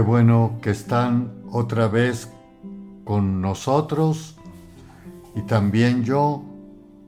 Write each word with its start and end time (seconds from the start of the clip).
Qué 0.00 0.06
bueno 0.06 0.52
que 0.62 0.70
están 0.70 1.30
otra 1.52 1.86
vez 1.86 2.32
con 3.04 3.42
nosotros 3.42 4.34
y 5.36 5.42
también 5.42 6.04
yo 6.04 6.42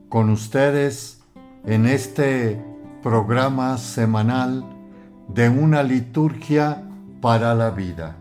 con 0.09 0.29
ustedes 0.29 1.19
en 1.65 1.87
este 1.87 2.63
programa 3.01 3.79
semanal 3.79 4.63
de 5.27 5.49
una 5.49 5.81
liturgia 5.81 6.83
para 7.19 7.55
la 7.55 7.71
vida. 7.71 8.15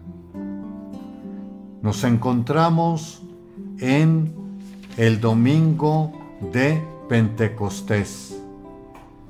Nos 1.82 2.02
encontramos 2.04 3.22
en 3.78 4.32
el 4.96 5.20
domingo 5.20 6.12
de 6.50 6.82
Pentecostés, 7.10 8.40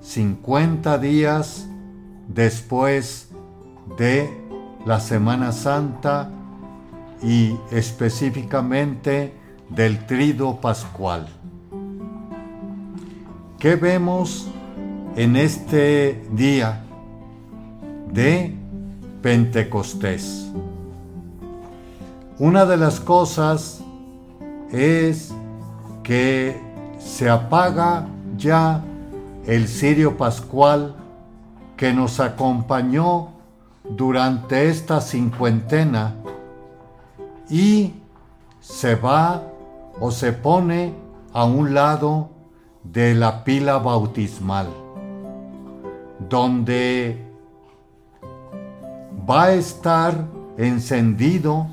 50 0.03 0.99
días 0.99 1.67
después 2.29 3.33
de 3.99 4.42
la 4.85 4.99
Semana 5.01 5.53
Santa 5.53 6.29
y 7.23 7.57
específicamente 7.71 9.33
del 9.69 10.07
trido 10.07 10.61
pascual. 10.61 11.29
¿Qué 13.59 13.77
vemos 13.77 14.49
en 15.15 15.37
este 15.37 16.27
día 16.33 16.83
de 18.13 18.57
Pentecostés? 19.23 20.51
Una 22.39 22.67
de 22.67 22.77
las 22.77 22.99
cosas 22.99 23.81
es 24.73 25.33
que 26.03 26.61
se 26.99 27.31
apaga 27.31 28.09
ya 28.37 28.83
el 29.47 29.69
cirio 29.69 30.17
pascual 30.17 30.97
que 31.77 31.93
nos 31.93 32.19
acompañó 32.19 33.32
durante 33.97 34.69
esta 34.69 35.01
cincuentena 35.01 36.15
y 37.49 37.93
se 38.61 38.95
va 38.95 39.43
o 40.01 40.11
se 40.11 40.33
pone 40.33 40.95
a 41.33 41.45
un 41.45 41.75
lado 41.75 42.31
de 42.85 43.15
la 43.15 43.45
pila 43.45 43.79
bautismal, 43.79 44.67
donde 46.29 47.25
va 49.29 49.45
a 49.45 49.53
estar 49.53 50.27
encendido 50.57 51.67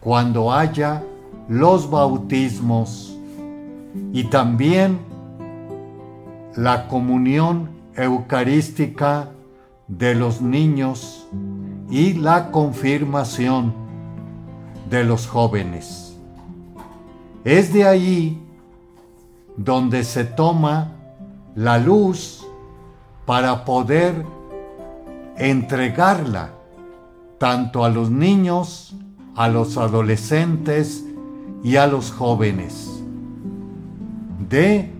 cuando 0.00 0.52
haya 0.52 1.02
los 1.48 1.90
bautismos 1.90 3.16
y 4.12 4.24
también 4.24 4.98
la 6.54 6.88
comunión 6.88 7.70
eucarística 7.96 9.30
de 9.88 10.14
los 10.14 10.40
niños 10.40 11.26
y 11.90 12.14
la 12.14 12.50
confirmación 12.50 13.72
de 14.90 15.04
los 15.04 15.26
jóvenes. 15.26 16.16
Es 17.44 17.72
de 17.72 17.84
ahí 17.84 18.42
donde 19.56 20.04
se 20.04 20.24
toma 20.24 20.92
la 21.54 21.78
luz 21.78 22.46
para 23.26 23.64
poder 23.64 24.24
entregarla 25.36 26.50
tanto 27.38 27.84
a 27.84 27.88
los 27.88 28.10
niños, 28.10 28.94
a 29.34 29.48
los 29.48 29.76
adolescentes 29.76 31.04
y 31.62 31.76
a 31.76 31.86
los 31.86 32.10
jóvenes, 32.10 33.02
de 34.48 34.90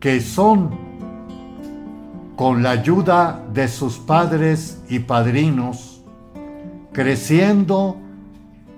que 0.00 0.20
son 0.20 0.87
con 2.38 2.62
la 2.62 2.70
ayuda 2.70 3.42
de 3.52 3.66
sus 3.66 3.98
padres 3.98 4.80
y 4.88 5.00
padrinos, 5.00 6.00
creciendo, 6.92 7.96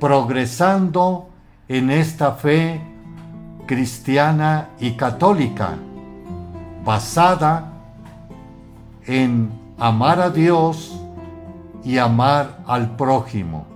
progresando 0.00 1.28
en 1.68 1.90
esta 1.90 2.32
fe 2.32 2.80
cristiana 3.66 4.70
y 4.80 4.92
católica, 4.92 5.74
basada 6.86 7.70
en 9.04 9.50
amar 9.78 10.22
a 10.22 10.30
Dios 10.30 10.98
y 11.84 11.98
amar 11.98 12.60
al 12.66 12.96
prójimo. 12.96 13.66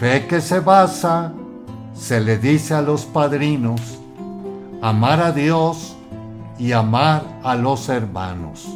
Fe 0.00 0.26
que 0.26 0.40
se 0.40 0.60
basa, 0.60 1.34
se 1.94 2.22
le 2.22 2.38
dice 2.38 2.72
a 2.72 2.80
los 2.80 3.04
padrinos, 3.04 3.98
amar 4.80 5.20
a 5.20 5.30
Dios 5.30 5.94
y 6.58 6.72
amar 6.72 7.40
a 7.42 7.54
los 7.54 7.88
hermanos. 7.88 8.68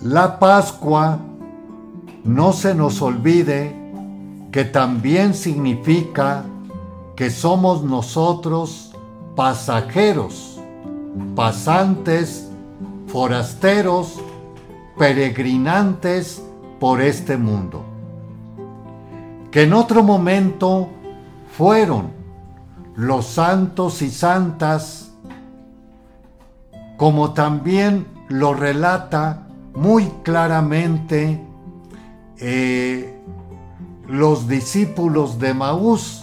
La 0.00 0.38
Pascua, 0.38 1.18
no 2.24 2.52
se 2.52 2.74
nos 2.74 3.02
olvide 3.02 3.74
que 4.50 4.64
también 4.64 5.34
significa 5.34 6.44
que 7.16 7.30
somos 7.30 7.82
nosotros 7.82 8.92
pasajeros, 9.34 10.60
pasantes, 11.34 12.50
forasteros, 13.06 14.20
peregrinantes 14.98 16.42
por 16.78 17.00
este 17.00 17.36
mundo, 17.36 17.82
que 19.50 19.62
en 19.62 19.72
otro 19.72 20.02
momento 20.02 20.88
fueron 21.56 22.21
los 22.96 23.26
santos 23.26 24.02
y 24.02 24.10
santas, 24.10 25.12
como 26.96 27.32
también 27.32 28.06
lo 28.28 28.54
relata 28.54 29.46
muy 29.74 30.06
claramente 30.22 31.40
eh, 32.38 33.18
los 34.08 34.48
discípulos 34.48 35.38
de 35.38 35.54
Maús 35.54 36.22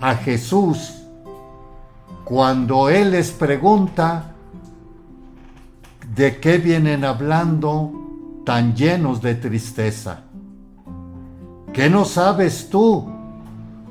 a 0.00 0.14
Jesús 0.14 1.02
cuando 2.24 2.88
Él 2.88 3.12
les 3.12 3.30
pregunta 3.30 4.32
de 6.14 6.40
qué 6.40 6.58
vienen 6.58 7.04
hablando 7.04 7.92
tan 8.44 8.74
llenos 8.74 9.20
de 9.22 9.34
tristeza. 9.34 10.22
¿Qué 11.72 11.90
no 11.90 12.04
sabes 12.04 12.68
tú 12.70 13.12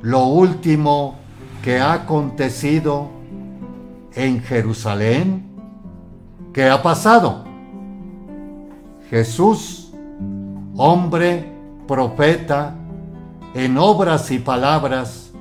lo 0.02 0.26
último 0.26 1.16
¿Qué 1.66 1.80
ha 1.80 1.94
acontecido 1.94 3.10
en 4.14 4.40
Jerusalén? 4.40 5.48
¿Qué 6.54 6.70
ha 6.70 6.84
pasado? 6.84 7.44
Jesús, 9.10 9.92
hombre, 10.78 11.52
profeta, 11.88 12.76
en 13.56 13.80
obras 13.80 14.30
y 14.30 14.38
palabras, 14.38 15.32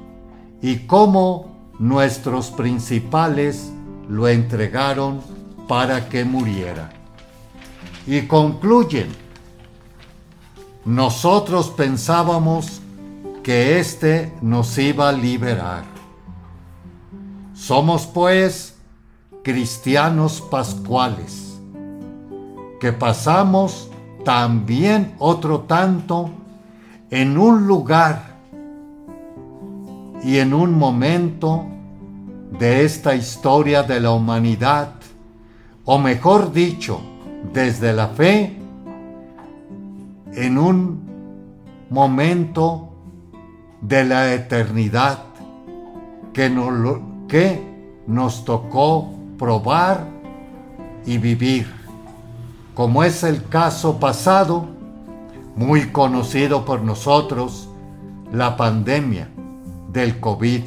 y 0.63 0.87
cómo 0.87 1.75
nuestros 1.79 2.51
principales 2.51 3.71
lo 4.09 4.27
entregaron 4.27 5.21
para 5.69 6.09
que 6.09 6.25
muriera. 6.25 6.89
Y 8.07 8.23
concluyen, 8.23 9.09
nosotros 10.87 11.69
pensábamos 11.69 12.81
que 13.43 13.79
éste 13.79 14.33
nos 14.41 14.79
iba 14.79 15.11
a 15.11 15.13
liberar. 15.13 15.94
Somos 17.67 18.05
pues 18.05 18.77
cristianos 19.43 20.43
pascuales, 20.43 21.59
que 22.79 22.93
pasamos 22.93 23.91
también 24.23 25.15
otro 25.19 25.61
tanto 25.61 26.29
en 27.09 27.39
un 27.39 27.67
lugar 27.67 28.37
y 30.23 30.41
en 30.41 30.53
un 30.53 30.79
momento 30.79 31.65
de 32.59 32.85
esta 32.85 33.15
historia 33.15 33.83
de 33.83 33.99
la 33.99 34.11
humanidad, 34.11 34.91
o 35.87 35.99
mejor 35.99 36.53
dicho, 36.53 37.01
desde 37.51 37.95
la 37.95 38.09
fe, 38.09 38.59
en 40.35 40.59
un 40.59 41.01
momento 41.89 42.91
de 43.81 44.05
la 44.05 44.35
eternidad 44.35 45.21
que 46.35 46.51
nos, 46.51 47.14
que 47.29 47.63
nos 48.07 48.45
tocó 48.45 49.11
probar 49.39 50.07
y 51.07 51.19
vivir, 51.19 51.67
como 52.75 53.05
es 53.05 53.23
el 53.23 53.49
caso 53.49 53.99
pasado, 53.99 54.67
muy 55.57 55.91
conocido 55.91 56.65
por 56.65 56.83
nosotros, 56.83 57.69
la 58.33 58.57
pandemia 58.57 59.29
del 59.93 60.19
COVID. 60.19 60.63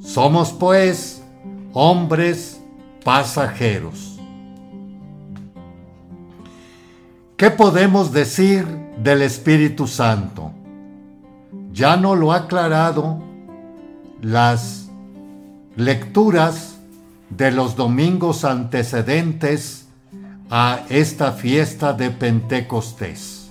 Somos 0.00 0.52
pues 0.52 1.22
hombres 1.72 2.60
pasajeros. 3.04 4.18
¿Qué 7.36 7.50
podemos 7.50 8.12
decir 8.12 8.66
del 9.02 9.22
Espíritu 9.22 9.86
Santo? 9.86 10.50
Ya 11.72 11.96
no 11.96 12.14
lo 12.14 12.32
ha 12.32 12.36
aclarado 12.36 13.29
las 14.22 14.88
lecturas 15.76 16.76
de 17.30 17.50
los 17.50 17.76
domingos 17.76 18.44
antecedentes 18.44 19.86
a 20.50 20.80
esta 20.88 21.32
fiesta 21.32 21.92
de 21.92 22.10
Pentecostés, 22.10 23.50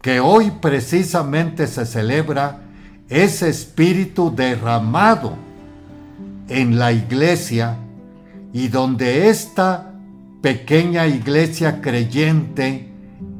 que 0.00 0.20
hoy 0.20 0.50
precisamente 0.50 1.66
se 1.66 1.84
celebra 1.84 2.60
ese 3.08 3.48
espíritu 3.48 4.34
derramado 4.34 5.36
en 6.48 6.78
la 6.78 6.92
iglesia 6.92 7.76
y 8.52 8.68
donde 8.68 9.28
esta 9.28 9.92
pequeña 10.40 11.06
iglesia 11.06 11.80
creyente 11.80 12.88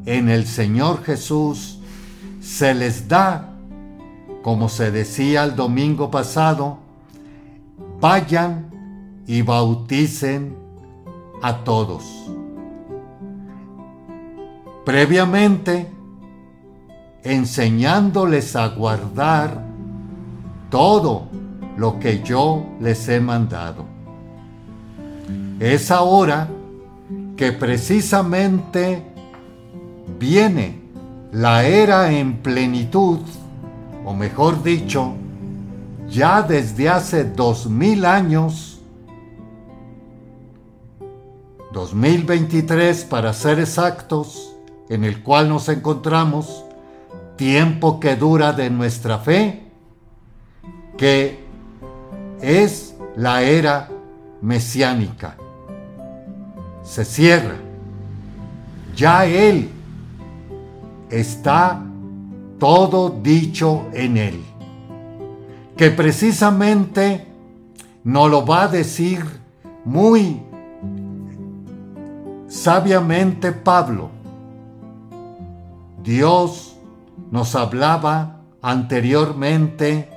en 0.04 0.28
el 0.28 0.46
Señor 0.46 1.04
Jesús 1.04 1.78
se 2.40 2.74
les 2.74 3.08
da, 3.08 3.47
como 4.48 4.70
se 4.70 4.90
decía 4.90 5.44
el 5.44 5.54
domingo 5.54 6.10
pasado, 6.10 6.78
vayan 8.00 8.70
y 9.26 9.42
bauticen 9.42 10.56
a 11.42 11.64
todos. 11.64 12.02
Previamente, 14.86 15.86
enseñándoles 17.22 18.56
a 18.56 18.68
guardar 18.68 19.62
todo 20.70 21.24
lo 21.76 22.00
que 22.00 22.22
yo 22.22 22.64
les 22.80 23.06
he 23.10 23.20
mandado. 23.20 23.84
Es 25.60 25.90
ahora 25.90 26.48
que 27.36 27.52
precisamente 27.52 29.02
viene 30.18 30.80
la 31.32 31.66
era 31.66 32.10
en 32.10 32.38
plenitud, 32.38 33.18
o 34.08 34.14
mejor 34.14 34.62
dicho, 34.62 35.12
ya 36.08 36.40
desde 36.40 36.88
hace 36.88 37.24
dos 37.24 37.68
mil 37.68 38.06
años, 38.06 38.80
2023 41.74 43.04
para 43.04 43.34
ser 43.34 43.60
exactos, 43.60 44.56
en 44.88 45.04
el 45.04 45.22
cual 45.22 45.50
nos 45.50 45.68
encontramos, 45.68 46.64
tiempo 47.36 48.00
que 48.00 48.16
dura 48.16 48.54
de 48.54 48.70
nuestra 48.70 49.18
fe, 49.18 49.64
que 50.96 51.44
es 52.40 52.94
la 53.14 53.42
era 53.42 53.90
mesiánica. 54.40 55.36
Se 56.82 57.04
cierra. 57.04 57.56
Ya 58.96 59.26
Él 59.26 59.68
está 61.10 61.84
todo 62.58 63.10
dicho 63.10 63.86
en 63.92 64.16
Él. 64.16 64.44
Que 65.76 65.90
precisamente 65.90 67.26
nos 68.04 68.30
lo 68.30 68.44
va 68.44 68.64
a 68.64 68.68
decir 68.68 69.24
muy 69.84 70.42
sabiamente 72.48 73.52
Pablo. 73.52 74.10
Dios 76.02 76.76
nos 77.30 77.54
hablaba 77.54 78.40
anteriormente 78.62 80.10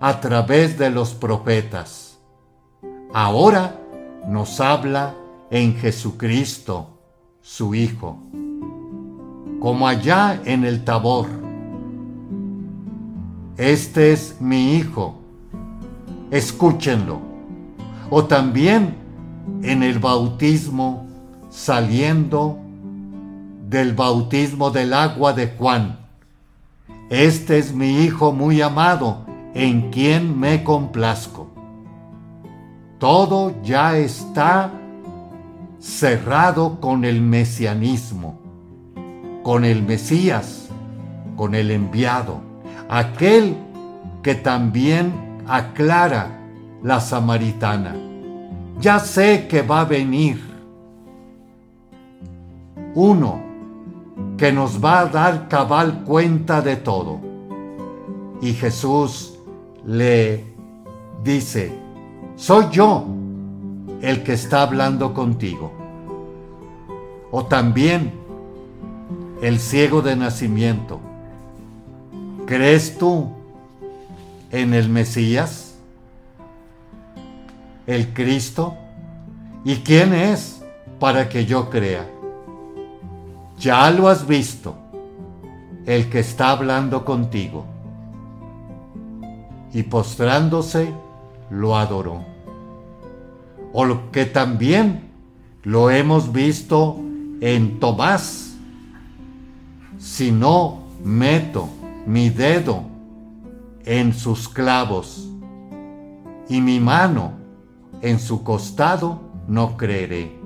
a 0.00 0.20
través 0.20 0.78
de 0.78 0.90
los 0.90 1.14
profetas. 1.14 2.18
Ahora 3.12 3.78
nos 4.26 4.60
habla 4.60 5.14
en 5.50 5.76
Jesucristo, 5.76 6.98
su 7.40 7.74
Hijo, 7.74 8.18
como 9.60 9.86
allá 9.86 10.40
en 10.44 10.64
el 10.64 10.84
Tabor. 10.84 11.43
Este 13.56 14.12
es 14.12 14.40
mi 14.40 14.74
Hijo, 14.74 15.20
escúchenlo. 16.32 17.20
O 18.10 18.24
también 18.24 18.96
en 19.62 19.84
el 19.84 20.00
bautismo 20.00 21.06
saliendo 21.50 22.58
del 23.68 23.94
bautismo 23.94 24.70
del 24.70 24.92
agua 24.92 25.32
de 25.34 25.54
Juan. 25.56 26.00
Este 27.10 27.58
es 27.58 27.72
mi 27.72 28.00
Hijo 28.02 28.32
muy 28.32 28.60
amado, 28.60 29.24
en 29.54 29.92
quien 29.92 30.36
me 30.36 30.64
complazco. 30.64 31.48
Todo 32.98 33.62
ya 33.62 33.96
está 33.96 34.72
cerrado 35.78 36.80
con 36.80 37.04
el 37.04 37.20
mesianismo, 37.20 38.40
con 39.44 39.64
el 39.64 39.84
Mesías, 39.84 40.68
con 41.36 41.54
el 41.54 41.70
enviado, 41.70 42.53
aquel 42.98 43.56
que 44.22 44.36
también 44.36 45.12
aclara 45.48 46.38
la 46.82 47.00
samaritana. 47.00 47.96
Ya 48.78 49.00
sé 49.00 49.48
que 49.48 49.62
va 49.62 49.80
a 49.80 49.84
venir 49.84 50.40
uno 52.94 53.40
que 54.36 54.52
nos 54.52 54.82
va 54.82 55.00
a 55.00 55.06
dar 55.06 55.48
cabal 55.48 56.04
cuenta 56.04 56.62
de 56.62 56.76
todo. 56.76 57.20
Y 58.40 58.52
Jesús 58.52 59.38
le 59.84 60.44
dice, 61.24 61.76
soy 62.36 62.66
yo 62.70 63.06
el 64.02 64.22
que 64.22 64.34
está 64.34 64.62
hablando 64.62 65.12
contigo. 65.14 65.72
O 67.32 67.44
también 67.46 68.12
el 69.42 69.58
ciego 69.58 70.00
de 70.00 70.14
nacimiento. 70.14 71.00
¿Crees 72.46 72.98
tú 72.98 73.30
en 74.50 74.74
el 74.74 74.90
Mesías? 74.90 75.76
¿El 77.86 78.12
Cristo? 78.12 78.76
¿Y 79.64 79.76
quién 79.76 80.12
es 80.12 80.62
para 81.00 81.30
que 81.30 81.46
yo 81.46 81.70
crea? 81.70 82.06
Ya 83.58 83.90
lo 83.90 84.08
has 84.08 84.26
visto, 84.26 84.74
el 85.86 86.10
que 86.10 86.18
está 86.18 86.50
hablando 86.50 87.06
contigo. 87.06 87.64
Y 89.72 89.82
postrándose, 89.84 90.92
lo 91.48 91.76
adoró. 91.76 92.26
O 93.72 93.86
lo 93.86 94.10
que 94.12 94.26
también 94.26 95.08
lo 95.62 95.88
hemos 95.88 96.30
visto 96.30 97.00
en 97.40 97.80
Tomás. 97.80 98.54
Si 99.98 100.30
no 100.30 100.82
meto 101.02 101.70
mi 102.06 102.30
dedo 102.30 102.84
en 103.84 104.12
sus 104.12 104.48
clavos 104.48 105.28
y 106.48 106.60
mi 106.60 106.80
mano 106.80 107.32
en 108.02 108.18
su 108.18 108.42
costado, 108.42 109.20
no 109.48 109.76
creeré 109.76 110.44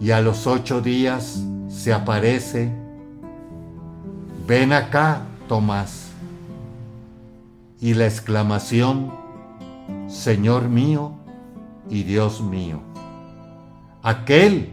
y 0.00 0.12
a 0.12 0.22
los 0.22 0.46
ocho 0.46 0.80
días 0.80 1.44
se 1.68 1.92
aparece, 1.92 2.72
ven 4.46 4.72
acá, 4.72 5.22
Tomás. 5.46 6.06
Y 7.80 7.94
la 7.94 8.06
exclamación, 8.06 9.12
Señor 10.08 10.68
mío 10.68 11.12
y 11.88 12.02
Dios 12.04 12.40
mío. 12.40 12.80
Aquel 14.02 14.70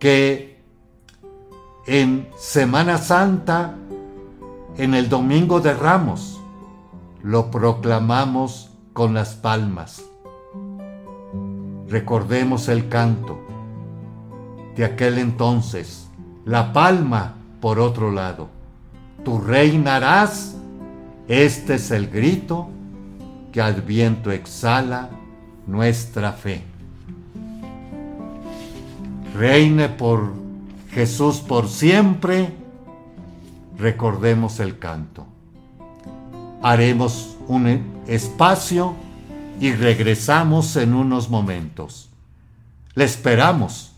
que 0.00 0.49
en 1.90 2.28
Semana 2.38 2.98
Santa, 2.98 3.74
en 4.76 4.94
el 4.94 5.08
Domingo 5.08 5.58
de 5.58 5.74
Ramos, 5.74 6.40
lo 7.20 7.50
proclamamos 7.50 8.70
con 8.92 9.12
las 9.12 9.34
palmas. 9.34 10.04
Recordemos 11.88 12.68
el 12.68 12.88
canto 12.88 13.40
de 14.76 14.84
aquel 14.84 15.18
entonces, 15.18 16.08
la 16.44 16.72
palma 16.72 17.34
por 17.60 17.80
otro 17.80 18.12
lado. 18.12 18.50
Tú 19.24 19.40
reinarás, 19.40 20.54
este 21.26 21.74
es 21.74 21.90
el 21.90 22.08
grito 22.08 22.68
que 23.50 23.60
al 23.60 23.82
viento 23.82 24.30
exhala 24.30 25.10
nuestra 25.66 26.30
fe. 26.34 26.62
Reine 29.34 29.88
por 29.88 30.49
Jesús 30.92 31.36
por 31.36 31.68
siempre, 31.68 32.52
recordemos 33.78 34.60
el 34.60 34.78
canto. 34.78 35.26
Haremos 36.62 37.36
un 37.46 38.02
espacio 38.06 38.94
y 39.60 39.72
regresamos 39.72 40.76
en 40.76 40.94
unos 40.94 41.30
momentos. 41.30 42.10
Le 42.94 43.04
esperamos. 43.04 43.89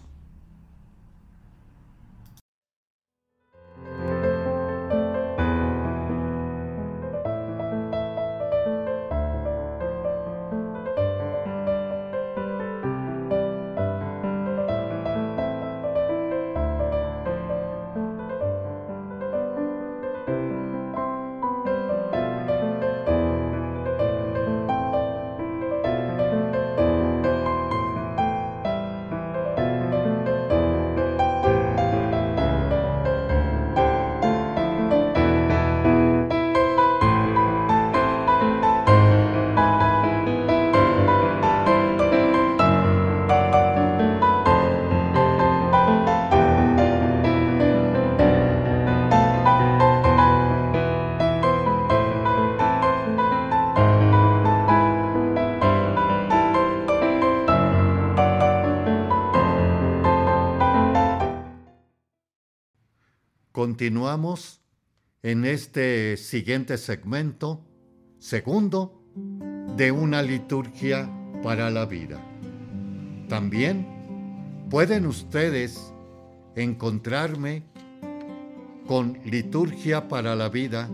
Continuamos 63.72 64.60
en 65.22 65.46
este 65.46 66.18
siguiente 66.18 66.76
segmento, 66.76 67.64
segundo, 68.18 69.02
de 69.78 69.90
una 69.90 70.20
liturgia 70.20 71.10
para 71.42 71.70
la 71.70 71.86
vida. 71.86 72.20
También 73.30 73.86
pueden 74.68 75.06
ustedes 75.06 75.90
encontrarme 76.54 77.64
con 78.86 79.18
liturgia 79.24 80.06
para 80.06 80.36
la 80.36 80.50
vida 80.50 80.90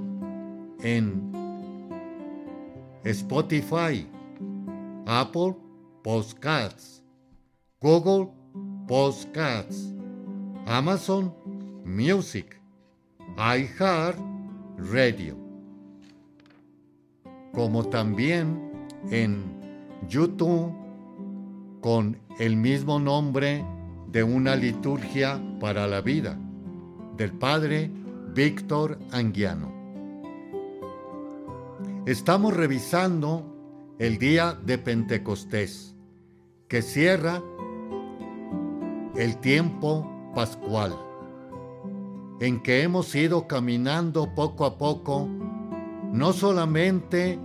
en 0.80 1.32
Spotify, 3.02 4.06
Apple 5.04 5.56
Podcasts, 6.04 7.02
Google 7.80 8.28
Podcasts, 8.86 9.92
Amazon 10.64 11.34
Music, 11.84 12.57
iHeart 13.38 14.18
Radio, 14.90 15.36
como 17.52 17.84
también 17.88 18.88
en 19.12 19.44
YouTube 20.08 20.74
con 21.80 22.18
el 22.40 22.56
mismo 22.56 22.98
nombre 22.98 23.64
de 24.08 24.24
una 24.24 24.56
liturgia 24.56 25.40
para 25.60 25.86
la 25.86 26.00
vida 26.00 26.36
del 27.16 27.30
Padre 27.30 27.92
Víctor 28.34 28.98
Anguiano. 29.12 29.72
Estamos 32.06 32.56
revisando 32.56 33.94
el 34.00 34.18
día 34.18 34.58
de 34.64 34.78
Pentecostés, 34.78 35.94
que 36.66 36.82
cierra 36.82 37.40
el 39.14 39.36
tiempo 39.36 40.32
pascual 40.34 41.07
en 42.40 42.60
que 42.60 42.82
hemos 42.82 43.14
ido 43.14 43.46
caminando 43.48 44.34
poco 44.34 44.64
a 44.64 44.78
poco, 44.78 45.28
no 46.12 46.32
solamente 46.32 47.38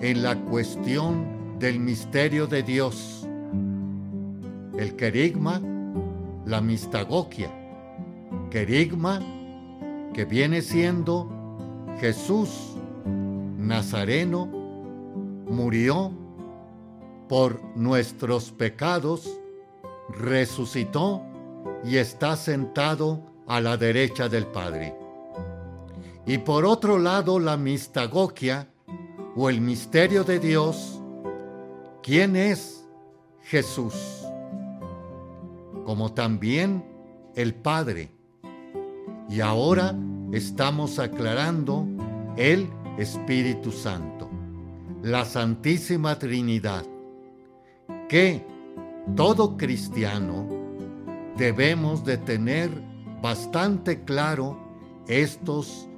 en 0.00 0.22
la 0.22 0.36
cuestión 0.36 1.58
del 1.58 1.80
misterio 1.80 2.46
de 2.46 2.62
Dios, 2.62 3.26
el 4.78 4.94
querigma, 4.94 5.60
la 6.46 6.60
mistagogia, 6.60 7.50
querigma 8.50 9.20
que 10.14 10.24
viene 10.24 10.62
siendo 10.62 11.28
Jesús 12.00 12.76
Nazareno, 13.58 14.46
murió 15.50 16.12
por 17.28 17.62
nuestros 17.76 18.52
pecados, 18.52 19.40
resucitó 20.10 21.22
y 21.84 21.96
está 21.96 22.36
sentado 22.36 23.20
a 23.48 23.60
la 23.60 23.76
derecha 23.76 24.28
del 24.28 24.46
Padre. 24.46 24.94
Y 26.26 26.38
por 26.38 26.66
otro 26.66 26.98
lado 26.98 27.40
la 27.40 27.56
mistagogia 27.56 28.68
o 29.34 29.48
el 29.48 29.60
misterio 29.60 30.24
de 30.24 30.38
Dios, 30.38 31.00
¿quién 32.02 32.36
es 32.36 32.86
Jesús? 33.42 33.94
Como 35.86 36.12
también 36.12 36.84
el 37.34 37.54
Padre. 37.54 38.10
Y 39.30 39.40
ahora 39.40 39.94
estamos 40.32 40.98
aclarando 40.98 41.86
el 42.36 42.68
Espíritu 42.98 43.72
Santo, 43.72 44.28
la 45.02 45.24
Santísima 45.24 46.18
Trinidad, 46.18 46.84
que 48.08 48.44
todo 49.16 49.56
cristiano 49.56 50.46
debemos 51.36 52.04
de 52.04 52.18
tener 52.18 52.70
bastante 53.20 54.04
claro 54.04 54.56
estos 55.06 55.88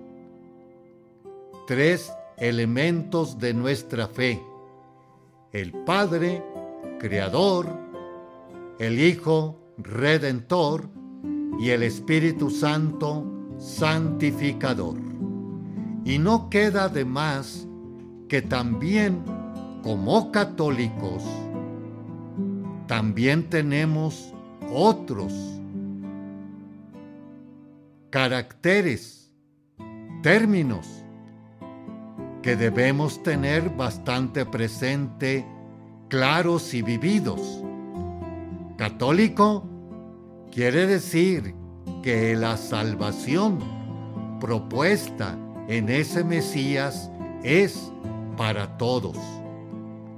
tres 1.67 2.13
elementos 2.39 3.39
de 3.39 3.55
nuestra 3.55 4.09
fe. 4.09 4.43
El 5.53 5.73
Padre, 5.85 6.43
Creador, 6.99 7.67
el 8.79 8.99
Hijo, 9.01 9.59
Redentor 9.79 10.89
y 11.59 11.71
el 11.71 11.83
Espíritu 11.83 12.51
Santo, 12.51 13.25
Santificador. 13.59 14.97
Y 16.05 16.19
no 16.19 16.49
queda 16.49 16.89
de 16.89 17.05
más 17.05 17.67
que 18.29 18.41
también 18.41 19.23
como 19.83 20.31
católicos, 20.31 21.23
también 22.87 23.49
tenemos 23.49 24.33
otros 24.73 25.60
caracteres, 28.11 29.31
términos 30.23 31.05
que 32.43 32.57
debemos 32.57 33.23
tener 33.23 33.71
bastante 33.71 34.45
presente, 34.45 35.47
claros 36.09 36.75
y 36.75 36.83
vividos. 36.83 37.63
Católico 38.77 39.65
quiere 40.51 40.87
decir 40.87 41.55
que 42.03 42.35
la 42.35 42.57
salvación 42.57 43.61
propuesta 44.41 45.39
en 45.69 45.89
ese 45.89 46.25
Mesías 46.25 47.13
es 47.45 47.93
para 48.37 48.77
todos, 48.77 49.17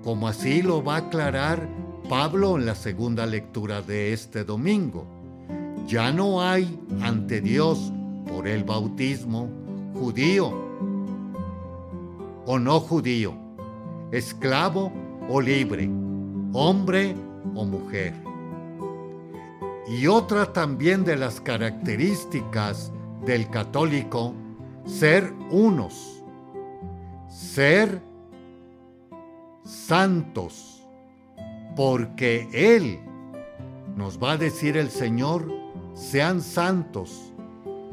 como 0.02 0.28
así 0.28 0.62
lo 0.62 0.82
va 0.82 0.94
a 0.94 0.98
aclarar 0.98 1.68
Pablo 2.08 2.56
en 2.56 2.64
la 2.64 2.74
segunda 2.74 3.26
lectura 3.26 3.82
de 3.82 4.14
este 4.14 4.44
domingo. 4.44 5.21
Ya 5.86 6.12
no 6.12 6.40
hay 6.40 6.78
ante 7.02 7.40
Dios 7.40 7.92
por 8.26 8.46
el 8.46 8.64
bautismo 8.64 9.48
judío. 9.94 10.52
O 12.46 12.58
no 12.58 12.80
judío, 12.80 13.34
esclavo 14.10 14.92
o 15.28 15.40
libre, 15.40 15.88
hombre 16.52 17.14
o 17.54 17.64
mujer. 17.64 18.14
Y 19.88 20.06
otra 20.06 20.52
también 20.52 21.04
de 21.04 21.16
las 21.16 21.40
características 21.40 22.92
del 23.24 23.48
católico, 23.50 24.34
ser 24.86 25.32
unos, 25.50 26.22
ser 27.28 28.02
santos, 29.64 30.82
porque 31.76 32.48
Él, 32.52 33.00
nos 33.96 34.18
va 34.18 34.32
a 34.32 34.36
decir 34.36 34.76
el 34.76 34.90
Señor, 34.90 35.61
sean 35.94 36.40
santos 36.40 37.32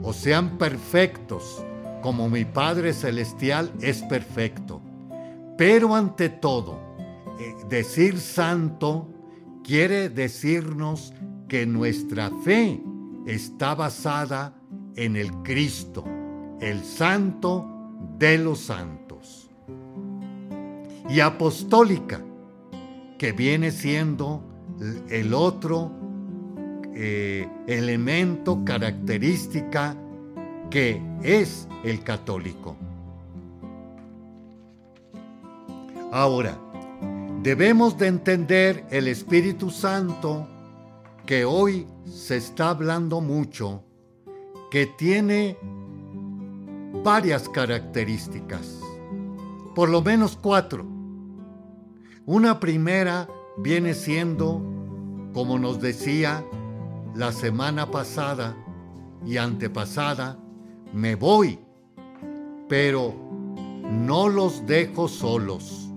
o 0.01 0.13
sean 0.13 0.58
perfectos, 0.58 1.63
como 2.01 2.29
mi 2.29 2.46
Padre 2.46 2.94
Celestial 2.94 3.72
es 3.82 4.01
perfecto. 4.03 4.82
Pero 5.58 5.96
ante 5.96 6.29
todo, 6.29 6.79
eh, 7.39 7.56
decir 7.68 8.18
santo 8.20 9.10
quiere 9.63 10.10
decirnos 10.10 11.13
que 11.48 11.65
nuestra 11.65 12.32
fe 12.44 12.82
está 13.25 13.75
basada 13.75 14.53
en 14.96 15.15
el 15.15 15.32
Cristo, 15.44 16.06
el 16.62 16.84
santo 16.84 17.68
de 18.18 18.38
los 18.38 18.60
santos. 18.60 19.50
Y 21.10 21.20
apostólica, 21.20 22.24
que 23.18 23.32
viene 23.34 23.72
siendo 23.72 24.44
el 25.10 25.34
otro 25.34 25.91
eh, 27.01 27.48
elemento, 27.65 28.65
característica 28.65 29.96
que 30.70 31.01
es 31.24 31.65
el 31.86 32.03
católico. 32.03 32.75
Ahora, 36.12 36.60
debemos 37.41 37.98
de 37.98 38.08
entender 38.08 38.86
el 38.91 39.08
Espíritu 39.08 39.70
Santo 39.70 40.46
que 41.25 41.46
hoy 41.46 41.88
se 42.06 42.36
está 42.36 42.72
hablando 42.72 43.22
mucho, 43.22 43.82
que 44.70 44.86
tiene 44.86 45.58
varias 47.01 47.48
características, 47.48 48.77
por 49.74 49.88
lo 49.88 50.01
menos 50.01 50.36
cuatro. 50.36 50.86
Una 52.25 52.60
primera 52.60 53.29
viene 53.58 53.94
siendo, 53.94 54.62
como 55.32 55.58
nos 55.58 55.79
decía 55.79 56.44
la 57.16 57.32
semana 57.32 57.89
pasada 57.89 58.56
y 59.25 59.38
antepasada, 59.38 60.38
me 60.94 61.16
voy, 61.16 61.60
pero 62.68 63.13
no 63.89 64.30
los 64.30 64.66
dejo 64.66 65.08
solos. 65.08 65.89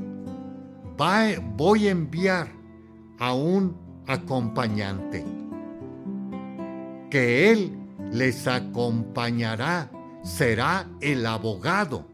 voy 1.56 1.88
a 1.88 1.90
enviar 1.90 2.48
a 3.18 3.34
un 3.34 3.76
acompañante, 4.06 5.24
que 7.10 7.52
él 7.52 7.78
les 8.10 8.46
acompañará, 8.46 9.90
será 10.22 10.88
el 11.00 11.26
abogado, 11.26 12.06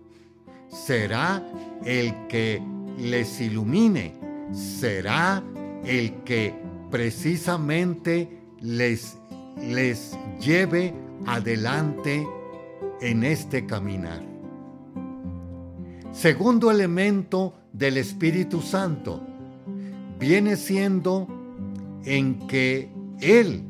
será 0.68 1.42
el 1.84 2.26
que 2.28 2.62
les 2.98 3.40
ilumine, 3.40 4.14
será 4.52 5.42
el 5.84 6.22
que 6.24 6.54
precisamente 6.90 8.37
les, 8.60 9.18
les 9.56 10.18
lleve 10.40 10.94
adelante 11.26 12.26
en 13.00 13.24
este 13.24 13.66
caminar. 13.66 14.22
Segundo 16.12 16.70
elemento 16.70 17.54
del 17.72 17.98
Espíritu 17.98 18.60
Santo 18.60 19.22
viene 20.18 20.56
siendo 20.56 21.28
en 22.04 22.46
que 22.46 22.90
Él 23.20 23.64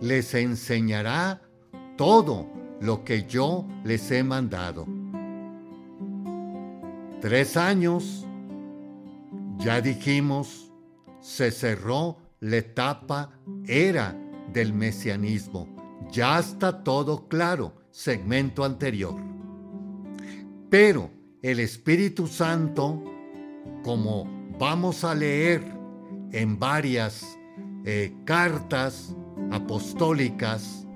les 0.00 0.34
enseñará 0.34 1.40
todo 1.96 2.48
lo 2.80 3.04
que 3.04 3.24
yo 3.24 3.66
les 3.84 4.10
he 4.10 4.24
mandado. 4.24 4.86
Tres 7.20 7.56
años, 7.56 8.26
ya 9.58 9.80
dijimos, 9.82 10.72
se 11.20 11.50
cerró 11.50 12.16
la 12.40 12.56
etapa 12.56 13.30
era 13.66 14.16
del 14.52 14.72
mesianismo. 14.72 15.68
Ya 16.10 16.38
está 16.38 16.82
todo 16.82 17.28
claro, 17.28 17.74
segmento 17.90 18.64
anterior. 18.64 19.14
Pero 20.70 21.10
el 21.42 21.60
Espíritu 21.60 22.26
Santo, 22.26 23.02
como 23.84 24.26
vamos 24.58 25.04
a 25.04 25.14
leer 25.14 25.62
en 26.32 26.58
varias 26.58 27.38
eh, 27.84 28.14
cartas 28.24 29.14
apostólicas, 29.50 30.86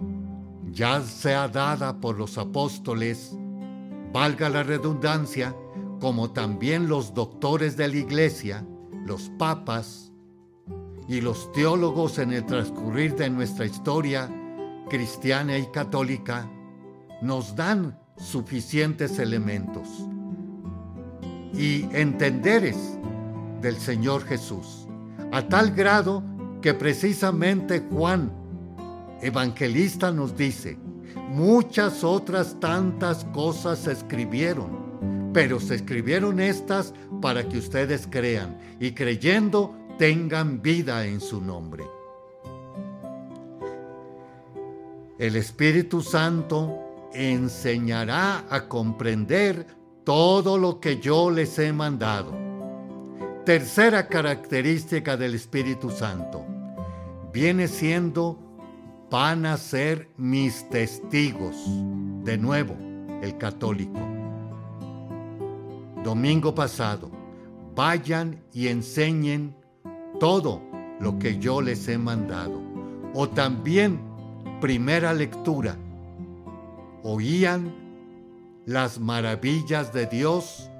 ya 0.70 1.00
sea 1.02 1.48
dada 1.48 2.00
por 2.00 2.18
los 2.18 2.38
apóstoles, 2.38 3.36
valga 4.12 4.48
la 4.48 4.62
redundancia, 4.62 5.54
como 6.00 6.32
también 6.32 6.88
los 6.88 7.14
doctores 7.14 7.76
de 7.76 7.88
la 7.88 7.96
iglesia, 7.96 8.66
los 9.06 9.30
papas 9.38 10.03
y 11.08 11.20
los 11.20 11.52
teólogos 11.52 12.18
en 12.18 12.32
el 12.32 12.46
transcurrir 12.46 13.14
de 13.16 13.30
nuestra 13.30 13.66
historia 13.66 14.30
cristiana 14.88 15.58
y 15.58 15.66
católica, 15.66 16.48
nos 17.22 17.54
dan 17.56 17.98
suficientes 18.16 19.18
elementos 19.18 19.88
y 21.52 21.84
entenderes 21.92 22.98
del 23.60 23.76
Señor 23.76 24.24
Jesús, 24.24 24.86
a 25.32 25.42
tal 25.42 25.70
grado 25.70 26.22
que 26.60 26.74
precisamente 26.74 27.82
Juan, 27.90 28.32
evangelista, 29.22 30.10
nos 30.10 30.36
dice, 30.36 30.78
muchas 31.28 32.04
otras 32.04 32.58
tantas 32.60 33.24
cosas 33.26 33.80
se 33.80 33.92
escribieron, 33.92 35.30
pero 35.32 35.60
se 35.60 35.76
escribieron 35.76 36.40
estas 36.40 36.92
para 37.20 37.48
que 37.48 37.58
ustedes 37.58 38.06
crean 38.10 38.58
y 38.80 38.92
creyendo 38.92 39.74
tengan 39.98 40.60
vida 40.62 41.06
en 41.06 41.20
su 41.20 41.40
nombre. 41.40 41.84
El 45.18 45.36
Espíritu 45.36 46.02
Santo 46.02 47.08
enseñará 47.12 48.44
a 48.50 48.68
comprender 48.68 49.66
todo 50.02 50.58
lo 50.58 50.80
que 50.80 50.98
yo 50.98 51.30
les 51.30 51.58
he 51.58 51.72
mandado. 51.72 52.32
Tercera 53.44 54.08
característica 54.08 55.16
del 55.16 55.34
Espíritu 55.34 55.90
Santo. 55.90 56.44
Viene 57.32 57.68
siendo, 57.68 58.38
van 59.10 59.46
a 59.46 59.56
ser 59.56 60.08
mis 60.16 60.68
testigos. 60.70 61.56
De 62.24 62.36
nuevo, 62.36 62.74
el 63.22 63.36
católico. 63.38 64.00
Domingo 66.02 66.54
pasado, 66.54 67.10
vayan 67.74 68.42
y 68.52 68.68
enseñen 68.68 69.54
todo 70.24 70.62
lo 71.00 71.18
que 71.18 71.38
yo 71.38 71.60
les 71.60 71.86
he 71.86 71.98
mandado. 71.98 72.58
O 73.12 73.28
también, 73.28 74.00
primera 74.58 75.12
lectura, 75.12 75.76
oían 77.02 77.74
las 78.64 78.98
maravillas 78.98 79.92
de 79.92 80.06
Dios, 80.06 80.70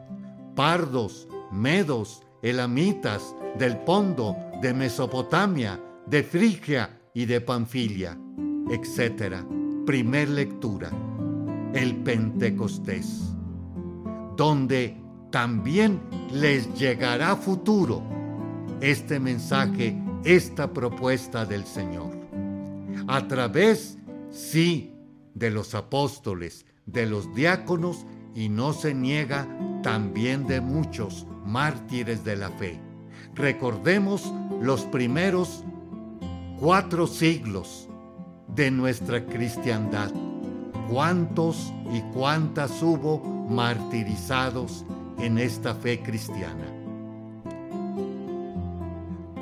pardos, 0.55 1.29
medos, 1.53 2.23
elamitas, 2.41 3.37
del 3.59 3.77
Pondo, 3.81 4.35
de 4.63 4.73
Mesopotamia, 4.73 5.79
de 6.07 6.23
Frigia 6.23 6.99
y 7.13 7.27
de 7.27 7.43
Panfilia, 7.43 8.19
etc. 8.71 9.45
Primer 9.85 10.31
lectura, 10.31 10.89
el 11.75 11.97
Pentecostés, 11.97 13.35
donde 14.39 14.97
también 15.31 16.01
les 16.33 16.75
llegará 16.79 17.37
futuro 17.37 18.15
este 18.85 19.19
mensaje, 19.19 19.97
esta 20.25 20.75
propuesta 20.75 21.47
del 21.47 21.65
Señor. 21.65 22.13
A 23.09 23.27
través, 23.27 23.97
sí, 24.31 24.93
de 25.33 25.51
los 25.51 25.75
apóstoles, 25.75 26.67
de 26.85 27.07
los 27.07 27.35
diáconos 27.35 28.05
y 28.35 28.51
no 28.51 28.75
se 28.75 28.93
niega 28.93 29.49
también 29.83 30.47
de 30.47 30.61
muchos 30.61 31.27
mártires 31.47 32.25
de 32.25 32.37
la 32.37 32.51
fe. 32.51 32.79
Recordemos 33.35 34.31
los 34.61 34.83
primeros 34.83 35.65
cuatro 36.61 37.07
siglos 37.07 37.89
de 38.49 38.71
nuestra 38.71 39.25
cristiandad. 39.25 40.13
¿Cuántos 40.91 41.73
y 41.91 42.03
cuántas 42.13 42.83
hubo 42.83 43.47
martirizados 43.49 44.85
en 45.19 45.39
esta 45.39 45.75
fe 45.75 46.03
cristiana? 46.03 46.84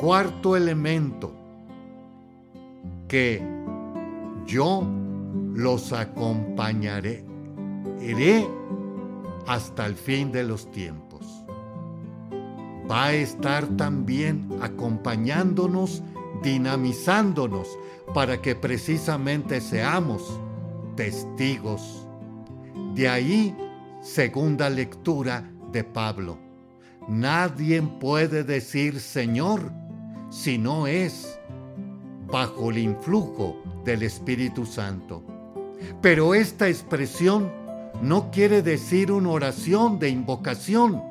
Cuarto 0.02 0.56
elemento, 0.56 1.32
que 3.06 3.40
yo 4.46 4.84
los 5.54 5.92
acompañaré 5.92 7.24
iré 8.00 8.44
hasta 9.46 9.86
el 9.86 9.94
fin 9.94 10.32
de 10.32 10.42
los 10.42 10.68
tiempos. 10.72 11.44
Va 12.90 13.04
a 13.04 13.12
estar 13.12 13.64
también 13.76 14.48
acompañándonos, 14.60 16.02
dinamizándonos, 16.42 17.68
para 18.12 18.42
que 18.42 18.56
precisamente 18.56 19.60
seamos 19.60 20.40
testigos. 20.96 22.08
De 22.96 23.08
ahí, 23.08 23.56
segunda 24.00 24.68
lectura 24.68 25.48
de 25.70 25.84
Pablo. 25.84 26.38
Nadie 27.06 27.80
puede 27.82 28.42
decir 28.42 28.98
Señor 28.98 29.81
si 30.32 30.56
no 30.56 30.86
es 30.86 31.38
bajo 32.26 32.70
el 32.70 32.78
influjo 32.78 33.62
del 33.84 34.02
Espíritu 34.02 34.64
Santo. 34.64 35.22
Pero 36.00 36.34
esta 36.34 36.68
expresión 36.68 37.52
no 38.00 38.30
quiere 38.30 38.62
decir 38.62 39.12
una 39.12 39.28
oración 39.28 39.98
de 39.98 40.08
invocación, 40.08 41.02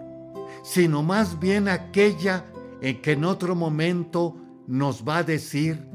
sino 0.63 1.03
más 1.03 1.39
bien 1.39 1.67
aquella 1.67 2.45
en 2.81 2.99
que 2.99 3.11
en 3.11 3.23
otro 3.23 3.55
momento 3.55 4.35
nos 4.65 5.07
va 5.07 5.17
a 5.17 5.23
decir, 5.23 5.87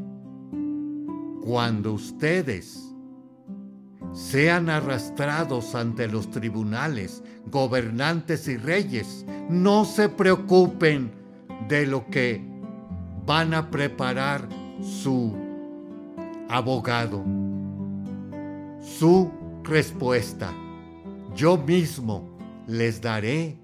cuando 1.43 1.95
ustedes 1.95 2.95
sean 4.13 4.71
arrastrados 4.71 5.75
ante 5.75 6.07
los 6.07 6.31
tribunales, 6.31 7.25
gobernantes 7.51 8.47
y 8.47 8.57
reyes, 8.57 9.27
no 9.51 9.85
se 9.85 10.09
preocupen 10.09 11.11
de 11.69 11.87
lo 11.87 12.07
que 12.07 12.56
van 13.27 13.53
a 13.55 13.71
preparar 13.71 14.49
su 14.81 15.35
abogado 16.49 17.25
su 18.99 19.31
respuesta. 19.65 20.55
Yo 21.35 21.59
mismo 21.59 22.29
les 22.67 23.01
daré 23.01 23.59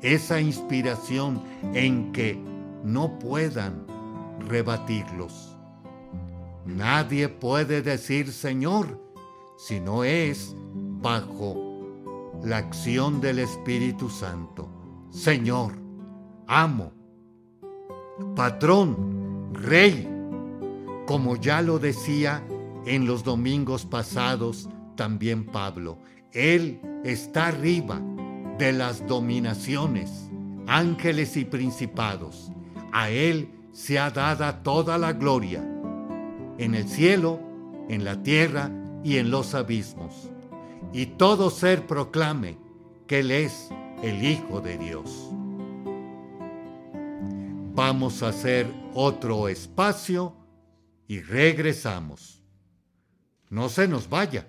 esa 0.00 0.40
inspiración 0.40 1.42
en 1.74 2.12
que 2.12 2.38
no 2.84 3.18
puedan 3.18 3.84
rebatirlos. 4.48 5.56
Nadie 6.64 7.28
puede 7.28 7.82
decir 7.82 8.32
Señor 8.32 9.00
si 9.58 9.80
no 9.80 10.04
es 10.04 10.54
bajo 11.02 11.56
la 12.42 12.58
acción 12.58 13.20
del 13.20 13.40
Espíritu 13.40 14.08
Santo. 14.08 14.68
Señor, 15.10 15.74
amo, 16.46 16.92
patrón, 18.34 19.50
rey, 19.52 20.08
como 21.06 21.36
ya 21.36 21.62
lo 21.62 21.78
decía 21.78 22.44
en 22.86 23.06
los 23.06 23.24
domingos 23.24 23.84
pasados 23.84 24.68
también 24.96 25.44
Pablo. 25.44 25.98
Él 26.32 26.80
está 27.04 27.48
arriba 27.48 28.00
de 28.58 28.72
las 28.72 29.06
dominaciones, 29.06 30.30
ángeles 30.66 31.36
y 31.36 31.44
principados. 31.44 32.52
A 32.92 33.10
Él 33.10 33.50
se 33.72 33.98
ha 33.98 34.10
dada 34.10 34.62
toda 34.62 34.98
la 34.98 35.12
gloria, 35.12 35.62
en 36.58 36.74
el 36.74 36.88
cielo, 36.88 37.40
en 37.88 38.04
la 38.04 38.22
tierra 38.22 38.70
y 39.02 39.16
en 39.16 39.30
los 39.30 39.54
abismos. 39.54 40.30
Y 40.92 41.06
todo 41.06 41.50
ser 41.50 41.86
proclame 41.86 42.58
que 43.06 43.20
Él 43.20 43.30
es 43.30 43.70
el 44.02 44.24
Hijo 44.24 44.60
de 44.60 44.78
Dios. 44.78 45.30
Vamos 47.82 48.22
a 48.22 48.28
hacer 48.28 48.66
otro 48.92 49.48
espacio 49.48 50.36
y 51.08 51.22
regresamos. 51.22 52.44
No 53.48 53.70
se 53.70 53.88
nos 53.88 54.10
vaya. 54.10 54.46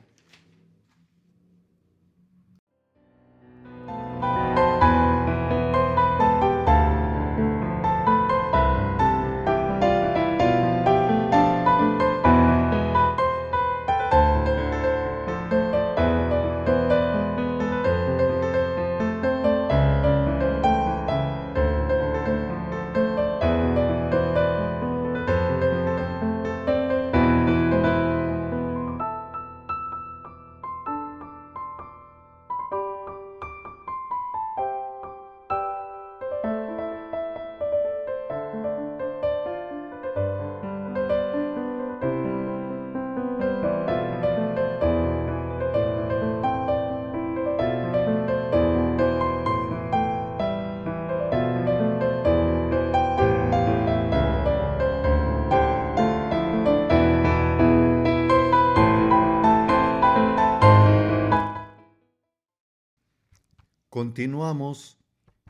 Continuamos 64.12 64.98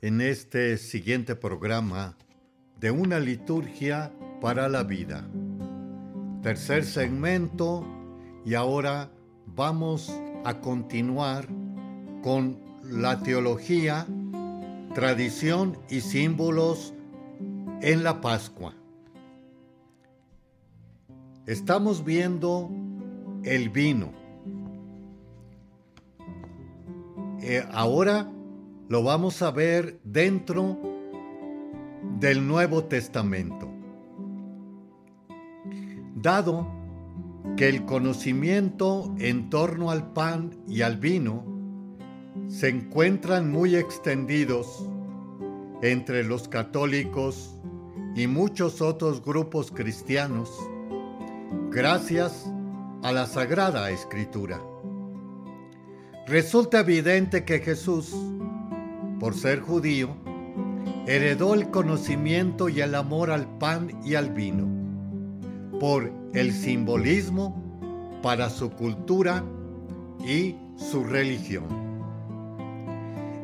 en 0.01 0.21
este 0.21 0.77
siguiente 0.77 1.35
programa 1.35 2.15
de 2.79 2.91
una 2.91 3.19
liturgia 3.19 4.11
para 4.39 4.69
la 4.69 4.83
vida. 4.83 5.27
Tercer 6.43 6.85
segmento 6.85 7.83
y 8.45 8.53
ahora 8.53 9.09
vamos 9.47 10.13
a 10.45 10.59
continuar 10.61 11.47
con 12.21 12.59
la 12.83 13.23
teología, 13.23 14.05
tradición 14.93 15.75
y 15.89 16.01
símbolos 16.01 16.93
en 17.81 18.03
la 18.03 18.21
Pascua. 18.21 18.75
Estamos 21.47 22.05
viendo 22.05 22.69
el 23.43 23.69
vino 23.69 24.21
Eh, 27.43 27.65
ahora 27.71 28.29
lo 28.91 29.03
vamos 29.03 29.41
a 29.41 29.51
ver 29.51 30.01
dentro 30.03 30.77
del 32.19 32.45
Nuevo 32.45 32.83
Testamento. 32.83 33.71
Dado 36.13 36.67
que 37.55 37.69
el 37.69 37.85
conocimiento 37.85 39.15
en 39.17 39.49
torno 39.49 39.91
al 39.91 40.11
pan 40.11 40.61
y 40.67 40.81
al 40.81 40.97
vino 40.97 41.45
se 42.49 42.67
encuentran 42.67 43.49
muy 43.49 43.77
extendidos 43.77 44.85
entre 45.81 46.25
los 46.25 46.49
católicos 46.49 47.57
y 48.13 48.27
muchos 48.27 48.81
otros 48.81 49.23
grupos 49.23 49.71
cristianos, 49.71 50.51
gracias 51.69 52.45
a 53.03 53.13
la 53.13 53.25
Sagrada 53.25 53.89
Escritura. 53.89 54.61
Resulta 56.27 56.81
evidente 56.81 57.45
que 57.45 57.59
Jesús, 57.59 58.13
por 59.21 59.35
ser 59.35 59.59
judío, 59.59 60.17
heredó 61.05 61.53
el 61.53 61.69
conocimiento 61.69 62.69
y 62.69 62.81
el 62.81 62.95
amor 62.95 63.29
al 63.29 63.45
pan 63.59 64.01
y 64.03 64.15
al 64.15 64.31
vino, 64.31 64.67
por 65.79 66.11
el 66.33 66.51
simbolismo 66.51 68.19
para 68.23 68.49
su 68.49 68.71
cultura 68.71 69.43
y 70.25 70.55
su 70.75 71.03
religión. 71.03 71.65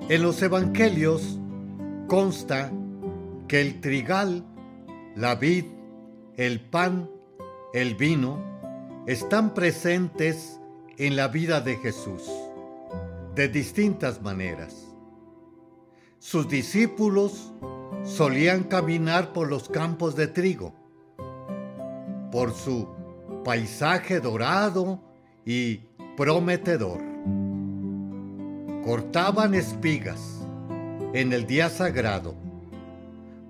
En 0.09 0.23
los 0.23 0.41
evangelios 0.41 1.37
consta 2.07 2.71
que 3.47 3.61
el 3.61 3.79
trigal, 3.79 4.43
la 5.15 5.35
vid, 5.35 5.65
el 6.37 6.59
pan, 6.59 7.07
el 7.75 7.93
vino, 7.93 8.39
están 9.05 9.53
presentes 9.53 10.59
en 10.97 11.15
la 11.15 11.27
vida 11.27 11.61
de 11.61 11.77
Jesús 11.77 12.23
de 13.35 13.47
distintas 13.47 14.23
maneras. 14.23 14.86
Sus 16.19 16.47
discípulos 16.47 17.53
solían 18.03 18.63
caminar 18.63 19.33
por 19.33 19.49
los 19.49 19.69
campos 19.69 20.15
de 20.15 20.27
trigo, 20.27 20.73
por 22.31 22.53
su 22.53 22.87
paisaje 23.43 24.19
dorado 24.19 25.01
y 25.45 25.81
prometedor. 26.15 27.01
Cortaban 28.83 29.53
espigas 29.53 30.45
en 31.13 31.33
el 31.33 31.45
día 31.45 31.69
sagrado. 31.69 32.35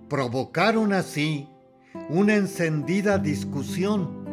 Provocaron 0.10 0.93
así 0.93 1.47
una 2.10 2.36
encendida 2.36 3.17
discusión 3.17 4.25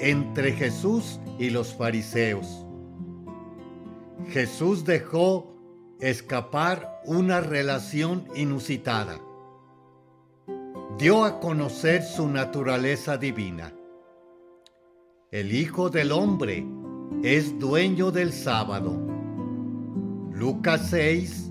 entre 0.00 0.52
Jesús 0.52 1.20
y 1.38 1.50
los 1.50 1.74
fariseos 1.74 2.64
Jesús 4.30 4.84
dejó 4.84 5.54
escapar 6.00 7.00
una 7.04 7.40
relación 7.40 8.28
inusitada. 8.36 9.18
Dio 10.96 11.24
a 11.24 11.40
conocer 11.40 12.02
su 12.02 12.28
naturaleza 12.28 13.18
divina. 13.18 13.72
El 15.30 15.52
Hijo 15.52 15.90
del 15.90 16.12
Hombre 16.12 16.64
es 17.22 17.58
dueño 17.58 18.12
del 18.12 18.32
sábado. 18.32 18.96
Lucas 20.32 20.88
6, 20.90 21.50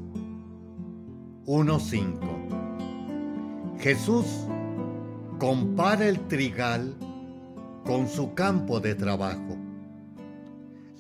1.5. 1.46 3.78
Jesús 3.80 4.26
compara 5.40 6.08
el 6.08 6.26
trigal 6.28 6.96
con 7.86 8.08
su 8.08 8.34
campo 8.34 8.80
de 8.80 8.96
trabajo. 8.96 9.58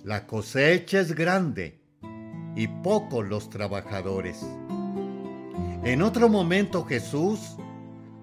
La 0.03 0.27
cosecha 0.27 0.99
es 0.99 1.15
grande 1.15 1.77
y 2.58 2.67
pocos 2.67 3.26
los 3.28 3.52
trabajadores. 3.52 4.43
En 5.84 6.02
otro 6.02 6.28
momento 6.28 6.84
Jesús 6.86 7.56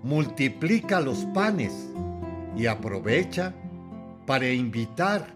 multiplica 0.02 1.00
los 1.00 1.18
panes 1.26 1.88
y 2.56 2.66
aprovecha 2.66 3.54
para 4.26 4.50
invitar 4.50 5.28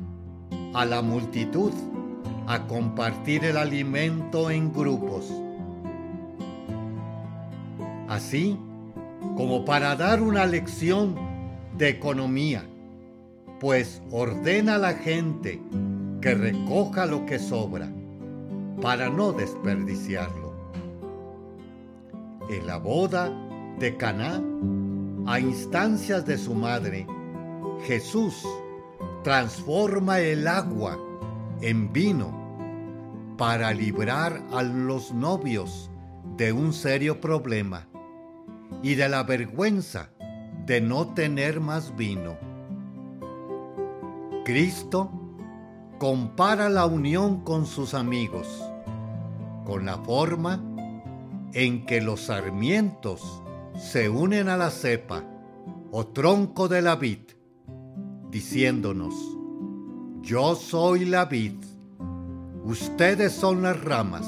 a 0.74 0.84
la 0.84 1.00
multitud 1.00 1.72
a 2.48 2.66
compartir 2.66 3.44
el 3.44 3.56
alimento 3.56 4.50
en 4.50 4.72
grupos. 4.72 5.32
Así 8.08 8.58
como 9.36 9.64
para 9.64 9.94
dar 9.94 10.20
una 10.20 10.44
lección 10.44 11.14
de 11.76 11.88
economía, 11.88 12.64
pues 13.60 14.02
ordena 14.10 14.74
a 14.74 14.78
la 14.78 14.94
gente 14.94 15.62
que 16.20 16.34
recoja 16.34 17.06
lo 17.06 17.24
que 17.26 17.38
sobra 17.38 17.88
para 18.80 19.10
no 19.10 19.32
desperdiciarlo. 19.32 20.52
En 22.48 22.66
la 22.66 22.78
boda 22.78 23.30
de 23.78 23.96
Caná, 23.96 24.42
a 25.26 25.40
instancias 25.40 26.24
de 26.24 26.38
su 26.38 26.54
madre, 26.54 27.06
Jesús 27.84 28.46
transforma 29.22 30.20
el 30.20 30.48
agua 30.48 30.98
en 31.60 31.92
vino 31.92 32.32
para 33.36 33.72
librar 33.72 34.42
a 34.52 34.62
los 34.62 35.12
novios 35.12 35.90
de 36.36 36.52
un 36.52 36.72
serio 36.72 37.20
problema 37.20 37.88
y 38.82 38.94
de 38.94 39.08
la 39.08 39.22
vergüenza 39.24 40.10
de 40.66 40.80
no 40.80 41.14
tener 41.14 41.60
más 41.60 41.96
vino. 41.96 42.36
Cristo 44.44 45.10
compara 45.98 46.68
la 46.68 46.86
unión 46.86 47.42
con 47.42 47.66
sus 47.66 47.92
amigos 47.92 48.67
con 49.68 49.84
la 49.84 49.98
forma 49.98 50.64
en 51.52 51.84
que 51.84 52.00
los 52.00 52.22
sarmientos 52.22 53.42
se 53.78 54.08
unen 54.08 54.48
a 54.48 54.56
la 54.56 54.70
cepa 54.70 55.22
o 55.90 56.06
tronco 56.06 56.68
de 56.68 56.80
la 56.80 56.96
vid, 56.96 57.18
diciéndonos, 58.30 59.14
yo 60.22 60.54
soy 60.54 61.04
la 61.04 61.26
vid, 61.26 61.52
ustedes 62.64 63.34
son 63.34 63.60
las 63.60 63.78
ramas. 63.84 64.26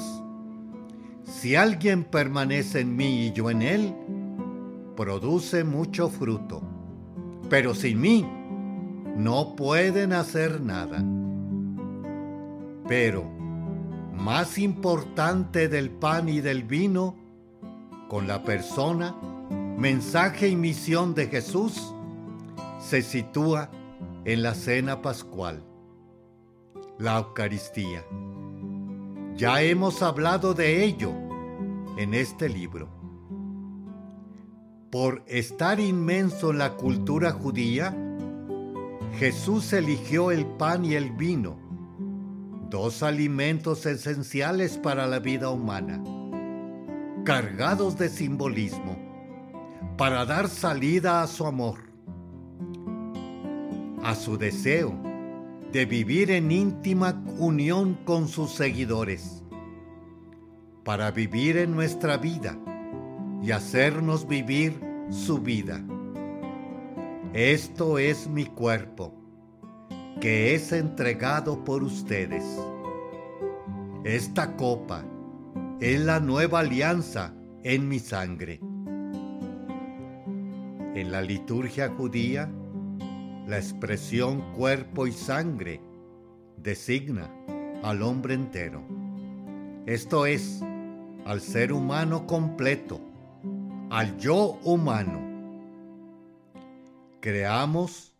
Si 1.23 1.55
alguien 1.55 2.03
permanece 2.03 2.81
en 2.81 2.95
mí 2.95 3.25
y 3.25 3.31
yo 3.31 3.49
en 3.49 3.63
él, 3.63 3.95
produce 4.95 5.63
mucho 5.63 6.09
fruto, 6.09 6.61
pero 7.49 7.73
sin 7.73 7.99
mí 7.99 8.27
no 9.17 9.55
pueden 9.55 10.13
hacer 10.13 10.61
nada. 10.61 11.03
Pero, 12.87 13.40
más 14.21 14.59
importante 14.59 15.67
del 15.67 15.89
pan 15.89 16.29
y 16.29 16.41
del 16.41 16.63
vino, 16.63 17.15
con 18.07 18.27
la 18.27 18.43
persona, 18.43 19.15
mensaje 19.77 20.47
y 20.47 20.55
misión 20.55 21.15
de 21.15 21.25
Jesús, 21.25 21.91
se 22.79 23.01
sitúa 23.01 23.71
en 24.23 24.43
la 24.43 24.53
cena 24.53 25.01
pascual, 25.01 25.63
la 26.99 27.17
Eucaristía. 27.17 28.05
Ya 29.35 29.63
hemos 29.63 30.03
hablado 30.03 30.53
de 30.53 30.83
ello 30.83 31.11
en 31.97 32.13
este 32.13 32.47
libro. 32.47 32.89
Por 34.91 35.23
estar 35.25 35.79
inmenso 35.79 36.51
en 36.51 36.59
la 36.59 36.75
cultura 36.75 37.31
judía, 37.31 37.97
Jesús 39.17 39.73
eligió 39.73 40.29
el 40.29 40.45
pan 40.45 40.85
y 40.85 40.93
el 40.93 41.09
vino, 41.11 41.60
dos 42.71 43.03
alimentos 43.03 43.85
esenciales 43.85 44.77
para 44.77 45.05
la 45.05 45.19
vida 45.19 45.49
humana, 45.49 46.01
cargados 47.25 47.97
de 47.97 48.07
simbolismo, 48.07 48.97
para 49.97 50.25
dar 50.25 50.47
salida 50.47 51.21
a 51.21 51.27
su 51.27 51.45
amor, 51.45 51.79
a 54.01 54.15
su 54.15 54.37
deseo 54.37 54.97
de 55.73 55.85
vivir 55.85 56.31
en 56.31 56.49
íntima 56.49 57.21
unión 57.37 57.99
con 58.05 58.29
sus 58.29 58.51
seguidores, 58.51 59.43
para 60.85 61.11
vivir 61.11 61.57
en 61.57 61.75
nuestra 61.75 62.15
vida 62.15 62.57
y 63.43 63.51
hacernos 63.51 64.25
vivir 64.29 64.79
su 65.09 65.39
vida. 65.39 65.83
Esto 67.33 67.99
es 67.99 68.29
mi 68.29 68.45
cuerpo, 68.45 69.20
que 70.21 70.53
es 70.53 70.71
entregado 70.71 71.63
por 71.63 71.83
ustedes. 71.83 72.45
Esta 74.03 74.55
copa 74.55 75.03
es 75.79 75.99
la 75.99 76.19
nueva 76.19 76.59
alianza 76.59 77.33
en 77.63 77.87
mi 77.87 77.97
sangre. 77.97 78.59
En 80.93 81.11
la 81.11 81.23
liturgia 81.23 81.89
judía, 81.89 82.51
la 83.47 83.57
expresión 83.57 84.53
cuerpo 84.53 85.07
y 85.07 85.11
sangre 85.11 85.81
designa 86.55 87.27
al 87.81 88.03
hombre 88.03 88.35
entero. 88.35 88.83
Esto 89.87 90.27
es, 90.27 90.61
al 91.25 91.41
ser 91.41 91.73
humano 91.73 92.27
completo, 92.27 93.01
al 93.89 94.17
yo 94.19 94.59
humano 94.63 95.19
creamos 97.21 98.10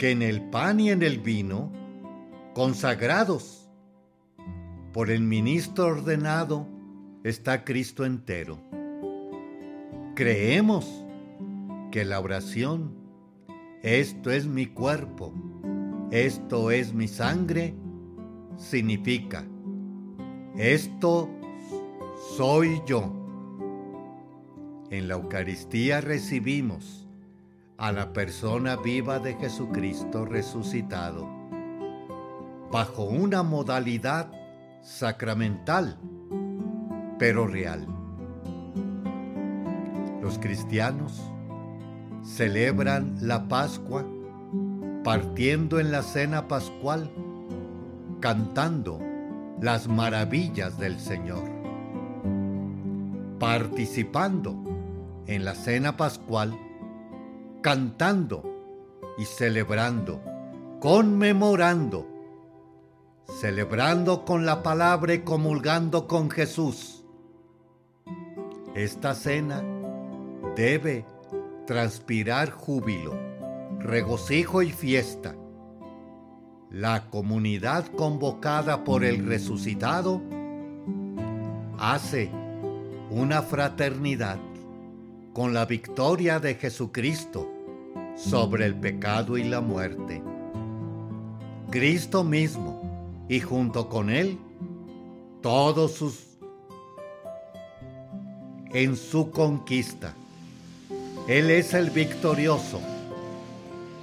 que 0.00 0.12
en 0.12 0.22
el 0.22 0.40
pan 0.40 0.80
y 0.80 0.88
en 0.88 1.02
el 1.02 1.18
vino, 1.18 1.70
consagrados 2.54 3.70
por 4.94 5.10
el 5.10 5.20
ministro 5.20 5.88
ordenado, 5.88 6.66
está 7.22 7.66
Cristo 7.66 8.06
entero. 8.06 8.58
Creemos 10.14 11.04
que 11.90 12.06
la 12.06 12.18
oración, 12.18 12.94
esto 13.82 14.30
es 14.30 14.46
mi 14.46 14.68
cuerpo, 14.68 15.34
esto 16.10 16.70
es 16.70 16.94
mi 16.94 17.06
sangre, 17.06 17.74
significa, 18.56 19.44
esto 20.56 21.28
soy 22.38 22.80
yo. 22.86 23.12
En 24.90 25.08
la 25.08 25.14
Eucaristía 25.16 26.00
recibimos 26.00 26.99
a 27.80 27.92
la 27.92 28.12
persona 28.12 28.76
viva 28.76 29.18
de 29.18 29.34
Jesucristo 29.36 30.26
resucitado, 30.26 31.26
bajo 32.70 33.04
una 33.04 33.42
modalidad 33.42 34.30
sacramental, 34.82 35.98
pero 37.18 37.46
real. 37.46 37.86
Los 40.20 40.38
cristianos 40.38 41.22
celebran 42.22 43.16
la 43.22 43.48
Pascua 43.48 44.04
partiendo 45.02 45.80
en 45.80 45.90
la 45.90 46.02
cena 46.02 46.48
pascual, 46.48 47.10
cantando 48.20 49.00
las 49.58 49.88
maravillas 49.88 50.78
del 50.78 51.00
Señor, 51.00 51.44
participando 53.38 54.54
en 55.26 55.46
la 55.46 55.54
cena 55.54 55.96
pascual, 55.96 56.54
cantando 57.62 58.42
y 59.18 59.24
celebrando, 59.24 60.22
conmemorando, 60.80 62.06
celebrando 63.40 64.24
con 64.24 64.46
la 64.46 64.62
palabra 64.62 65.14
y 65.14 65.20
comulgando 65.20 66.06
con 66.06 66.30
Jesús. 66.30 67.04
Esta 68.74 69.14
cena 69.14 69.62
debe 70.56 71.04
transpirar 71.66 72.50
júbilo, 72.50 73.18
regocijo 73.78 74.62
y 74.62 74.70
fiesta. 74.70 75.34
La 76.70 77.10
comunidad 77.10 77.86
convocada 77.88 78.84
por 78.84 79.04
el 79.04 79.26
resucitado 79.26 80.22
hace 81.78 82.30
una 83.10 83.42
fraternidad 83.42 84.38
con 85.32 85.54
la 85.54 85.64
victoria 85.64 86.40
de 86.40 86.54
Jesucristo 86.56 87.48
sobre 88.16 88.66
el 88.66 88.74
pecado 88.74 89.38
y 89.38 89.44
la 89.44 89.60
muerte. 89.60 90.22
Cristo 91.70 92.24
mismo 92.24 93.26
y 93.28 93.40
junto 93.40 93.88
con 93.88 94.10
Él 94.10 94.38
todos 95.40 95.92
sus 95.92 96.26
en 98.72 98.96
su 98.96 99.30
conquista. 99.30 100.14
Él 101.28 101.50
es 101.50 101.74
el 101.74 101.90
victorioso 101.90 102.80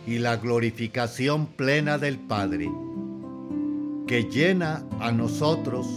y 0.06 0.20
la 0.20 0.38
glorificación 0.38 1.48
plena 1.48 1.98
del 1.98 2.18
Padre, 2.20 2.70
que 4.08 4.24
llena 4.24 4.86
a 5.00 5.12
nosotros 5.12 5.88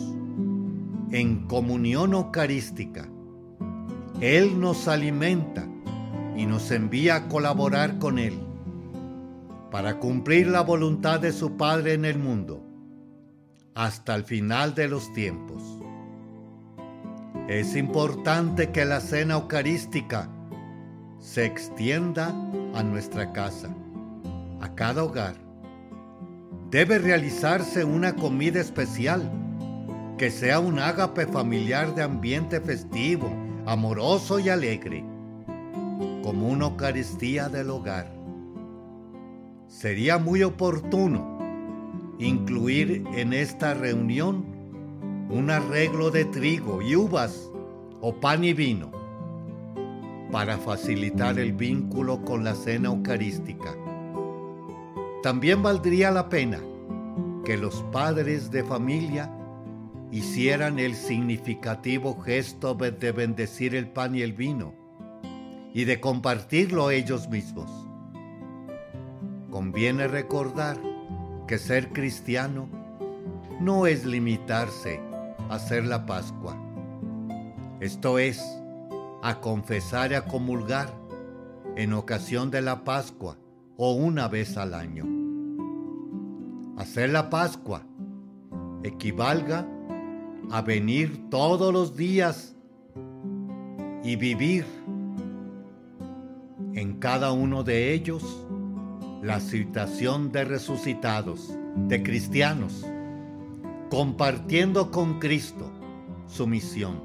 en 1.12 1.46
comunión 1.46 2.14
eucarística 2.14 3.08
él 4.20 4.60
nos 4.60 4.86
alimenta 4.86 5.66
y 6.36 6.44
nos 6.44 6.70
envía 6.70 7.16
a 7.16 7.28
colaborar 7.28 7.98
con 7.98 8.18
Él 8.18 8.38
para 9.70 9.98
cumplir 9.98 10.48
la 10.48 10.60
voluntad 10.60 11.20
de 11.20 11.32
su 11.32 11.56
Padre 11.56 11.94
en 11.94 12.04
el 12.04 12.18
mundo 12.18 12.62
hasta 13.74 14.14
el 14.14 14.24
final 14.24 14.74
de 14.74 14.88
los 14.88 15.10
tiempos. 15.14 15.62
Es 17.48 17.76
importante 17.76 18.70
que 18.70 18.84
la 18.84 19.00
cena 19.00 19.34
eucarística 19.34 20.28
se 21.18 21.46
extienda 21.46 22.34
a 22.74 22.82
nuestra 22.82 23.32
casa, 23.32 23.74
a 24.60 24.74
cada 24.74 25.04
hogar. 25.04 25.36
Debe 26.70 26.98
realizarse 26.98 27.84
una 27.84 28.14
comida 28.16 28.60
especial, 28.60 29.30
que 30.18 30.30
sea 30.30 30.60
un 30.60 30.78
ágape 30.78 31.26
familiar 31.26 31.94
de 31.94 32.02
ambiente 32.02 32.60
festivo, 32.60 33.30
amoroso 33.70 34.40
y 34.40 34.48
alegre, 34.48 35.04
como 36.24 36.48
una 36.48 36.66
Eucaristía 36.66 37.48
del 37.48 37.70
hogar. 37.70 38.12
Sería 39.68 40.18
muy 40.18 40.42
oportuno 40.42 41.38
incluir 42.18 43.04
en 43.14 43.32
esta 43.32 43.74
reunión 43.74 44.44
un 45.30 45.50
arreglo 45.50 46.10
de 46.10 46.24
trigo 46.24 46.82
y 46.82 46.96
uvas 46.96 47.48
o 48.00 48.12
pan 48.12 48.42
y 48.42 48.54
vino 48.54 48.90
para 50.32 50.58
facilitar 50.58 51.38
el 51.38 51.52
vínculo 51.52 52.24
con 52.24 52.42
la 52.42 52.56
cena 52.56 52.88
eucarística. 52.88 53.76
También 55.22 55.62
valdría 55.62 56.10
la 56.10 56.28
pena 56.28 56.58
que 57.44 57.56
los 57.56 57.84
padres 57.92 58.50
de 58.50 58.64
familia 58.64 59.32
hicieran 60.12 60.78
el 60.78 60.94
significativo 60.94 62.20
gesto 62.20 62.74
de 62.74 63.12
bendecir 63.12 63.74
el 63.74 63.88
pan 63.88 64.14
y 64.14 64.22
el 64.22 64.32
vino 64.32 64.74
y 65.72 65.84
de 65.84 66.00
compartirlo 66.00 66.90
ellos 66.90 67.28
mismos. 67.28 67.70
Conviene 69.50 70.08
recordar 70.08 70.78
que 71.46 71.58
ser 71.58 71.92
cristiano 71.92 72.68
no 73.60 73.86
es 73.86 74.04
limitarse 74.04 75.00
a 75.48 75.54
hacer 75.54 75.84
la 75.84 76.06
Pascua. 76.06 76.56
Esto 77.80 78.18
es, 78.18 78.42
a 79.22 79.40
confesar 79.40 80.12
y 80.12 80.14
a 80.14 80.24
comulgar 80.24 80.92
en 81.76 81.92
ocasión 81.92 82.50
de 82.50 82.62
la 82.62 82.84
Pascua 82.84 83.36
o 83.76 83.92
una 83.92 84.28
vez 84.28 84.56
al 84.56 84.74
año. 84.74 85.04
Hacer 86.76 87.10
la 87.10 87.30
Pascua 87.30 87.82
equivalga 88.82 89.66
a 90.50 90.62
venir 90.62 91.30
todos 91.30 91.72
los 91.72 91.96
días 91.96 92.56
y 94.02 94.16
vivir 94.16 94.64
en 96.74 96.98
cada 96.98 97.32
uno 97.32 97.62
de 97.62 97.92
ellos 97.92 98.46
la 99.22 99.38
citación 99.38 100.32
de 100.32 100.44
resucitados, 100.44 101.56
de 101.76 102.02
cristianos, 102.02 102.84
compartiendo 103.90 104.90
con 104.90 105.20
Cristo 105.20 105.70
su 106.26 106.46
misión. 106.46 107.00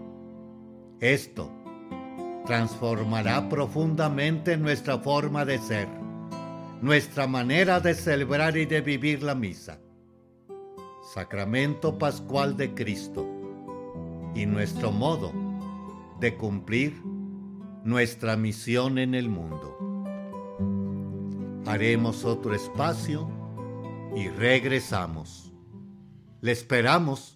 Esto 0.99 1.51
transformará 2.45 3.47
profundamente 3.49 4.57
nuestra 4.57 4.97
forma 4.97 5.45
de 5.45 5.59
ser, 5.59 5.87
nuestra 6.81 7.27
manera 7.27 7.79
de 7.79 7.93
celebrar 7.93 8.57
y 8.57 8.65
de 8.65 8.81
vivir 8.81 9.21
la 9.21 9.35
misa. 9.35 9.79
Sacramento 11.13 11.97
Pascual 11.99 12.57
de 12.57 12.73
Cristo 12.73 13.34
y 14.35 14.45
nuestro 14.45 14.91
modo 14.91 15.31
de 16.19 16.35
cumplir 16.35 17.01
nuestra 17.83 18.35
misión 18.35 18.97
en 18.97 19.15
el 19.15 19.29
mundo. 19.29 19.77
Haremos 21.65 22.25
otro 22.25 22.53
espacio 22.53 23.29
y 24.15 24.27
regresamos. 24.27 25.51
Le 26.41 26.51
esperamos 26.51 27.35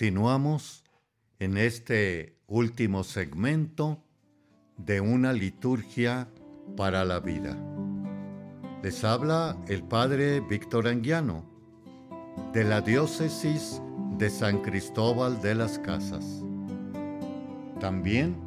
Continuamos 0.00 0.82
en 1.40 1.58
este 1.58 2.38
último 2.46 3.04
segmento 3.04 4.02
de 4.78 5.02
una 5.02 5.34
liturgia 5.34 6.26
para 6.74 7.04
la 7.04 7.20
vida. 7.20 7.54
Les 8.82 9.04
habla 9.04 9.58
el 9.68 9.82
Padre 9.82 10.40
Víctor 10.40 10.88
Anguiano 10.88 11.44
de 12.54 12.64
la 12.64 12.80
diócesis 12.80 13.82
de 14.16 14.30
San 14.30 14.62
Cristóbal 14.62 15.42
de 15.42 15.54
las 15.54 15.78
Casas. 15.78 16.46
También 17.78 18.40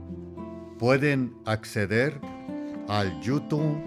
pueden 0.79 1.35
acceder 1.45 2.19
al 2.87 3.21
YouTube 3.21 3.77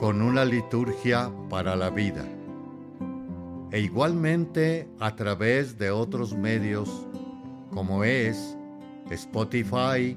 con 0.00 0.20
una 0.20 0.44
liturgia 0.44 1.30
para 1.48 1.76
la 1.76 1.90
vida 1.90 2.26
e 3.72 3.80
igualmente 3.80 4.88
a 5.00 5.14
través 5.14 5.76
de 5.78 5.90
otros 5.90 6.36
medios 6.36 6.88
como 7.72 8.04
es 8.04 8.56
Spotify, 9.10 10.16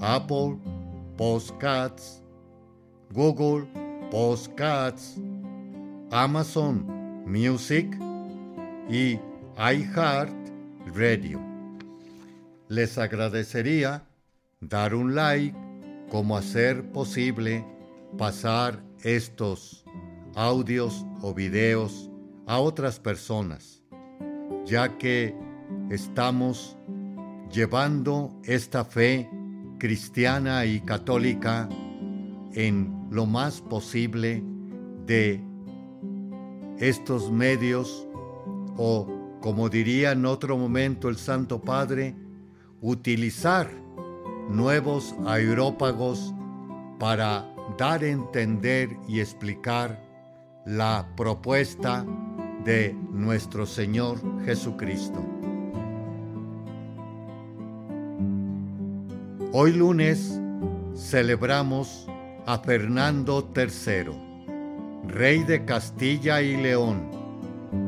Apple 0.00 0.58
Podcasts, 1.16 2.22
Google 3.12 3.66
Podcasts, 4.10 5.16
Amazon 6.10 6.84
Music 7.26 7.96
y 8.88 9.18
iHeart 9.56 10.32
Radio. 10.94 11.40
Les 12.68 12.96
agradecería 12.98 14.04
dar 14.60 14.94
un 14.94 15.14
like 15.14 15.56
como 16.10 16.36
hacer 16.36 16.90
posible 16.92 17.64
pasar 18.16 18.82
estos 19.02 19.84
audios 20.34 21.04
o 21.22 21.34
videos 21.34 22.07
a 22.48 22.58
otras 22.58 22.98
personas, 22.98 23.82
ya 24.64 24.96
que 24.96 25.36
estamos 25.90 26.78
llevando 27.52 28.40
esta 28.42 28.86
fe 28.86 29.28
cristiana 29.78 30.64
y 30.64 30.80
católica 30.80 31.68
en 32.54 33.06
lo 33.10 33.26
más 33.26 33.60
posible 33.60 34.42
de 35.04 35.44
estos 36.78 37.30
medios 37.30 38.08
o, 38.78 39.06
como 39.42 39.68
diría 39.68 40.12
en 40.12 40.24
otro 40.24 40.56
momento 40.56 41.10
el 41.10 41.18
Santo 41.18 41.60
Padre, 41.60 42.16
utilizar 42.80 43.70
nuevos 44.48 45.14
aerópagos 45.26 46.34
para 46.98 47.46
dar 47.76 48.02
a 48.02 48.08
entender 48.08 48.96
y 49.06 49.20
explicar 49.20 50.02
la 50.64 51.06
propuesta 51.14 52.06
de 52.64 52.96
nuestro 53.12 53.66
Señor 53.66 54.18
Jesucristo. 54.44 55.24
Hoy 59.52 59.72
lunes 59.72 60.40
celebramos 60.94 62.06
a 62.46 62.58
Fernando 62.58 63.50
III, 63.56 64.10
rey 65.06 65.42
de 65.44 65.64
Castilla 65.64 66.42
y 66.42 66.56
León, 66.56 67.08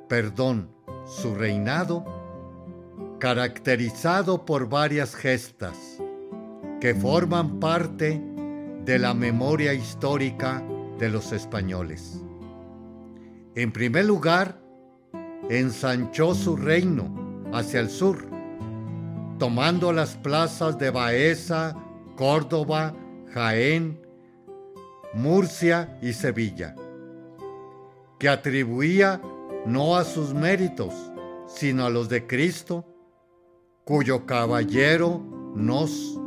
perdón, 0.08 0.70
su 1.04 1.34
reinado, 1.34 2.04
caracterizado 3.18 4.44
por 4.44 4.68
varias 4.68 5.14
gestas 5.14 5.98
que 6.80 6.94
forman 6.94 7.58
parte 7.60 8.22
de 8.84 8.98
la 8.98 9.14
memoria 9.14 9.72
histórica 9.72 10.62
de 10.98 11.08
los 11.08 11.32
españoles. 11.32 12.20
En 13.54 13.72
primer 13.72 14.04
lugar, 14.04 14.60
ensanchó 15.48 16.34
su 16.34 16.56
reino 16.56 17.08
hacia 17.52 17.80
el 17.80 17.88
sur, 17.88 18.28
tomando 19.38 19.92
las 19.92 20.16
plazas 20.16 20.78
de 20.78 20.90
Baeza, 20.90 21.74
Córdoba, 22.16 22.94
Jaén, 23.36 24.00
Murcia 25.12 25.98
y 26.00 26.14
Sevilla, 26.14 26.74
que 28.18 28.30
atribuía 28.30 29.20
no 29.66 29.96
a 29.96 30.04
sus 30.04 30.32
méritos, 30.32 30.94
sino 31.46 31.84
a 31.84 31.90
los 31.90 32.08
de 32.08 32.26
Cristo, 32.26 32.86
cuyo 33.84 34.24
caballero 34.24 35.22
nos 35.54 36.18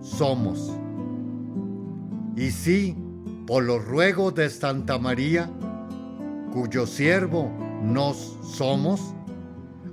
somos. 0.00 0.72
Y 2.34 2.50
sí, 2.50 2.96
por 3.46 3.64
los 3.64 3.84
ruegos 3.84 4.34
de 4.34 4.48
Santa 4.48 4.98
María, 4.98 5.50
cuyo 6.54 6.86
siervo 6.86 7.52
nos 7.82 8.38
somos, 8.54 9.14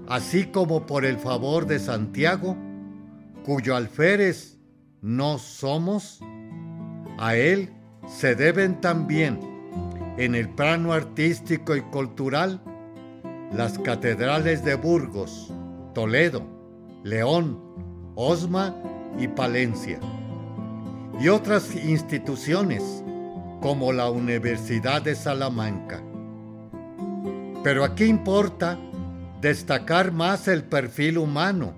así 0.08 0.46
como 0.46 0.86
por 0.86 1.04
el 1.04 1.18
favor 1.18 1.66
de 1.66 1.80
Santiago, 1.80 2.56
cuyo 3.44 3.76
alférez 3.76 4.58
nos 5.02 5.42
somos, 5.42 6.22
a 7.18 7.36
él 7.36 7.72
se 8.08 8.36
deben 8.36 8.80
también, 8.82 9.40
en 10.18 10.36
el 10.36 10.50
plano 10.50 10.94
artístico 10.94 11.76
y 11.76 11.82
cultural, 11.82 12.62
las 13.52 13.80
catedrales 13.80 14.64
de 14.64 14.76
Burgos, 14.76 15.54
Toledo, 15.94 16.44
León, 17.04 17.60
Osma 18.16 18.76
y 19.18 19.28
Palencia, 19.28 20.00
y 21.20 21.30
otras 21.30 21.76
instituciones 21.76 23.04
como 23.62 23.92
la 23.94 24.10
Universidad 24.10 25.02
de 25.02 25.16
Salamanca. 25.16 26.02
Pero 27.64 27.84
aquí 27.84 28.06
importa 28.06 28.78
destacar 29.42 30.12
más 30.12 30.48
el 30.48 30.64
perfil 30.64 31.18
humano 31.18 31.74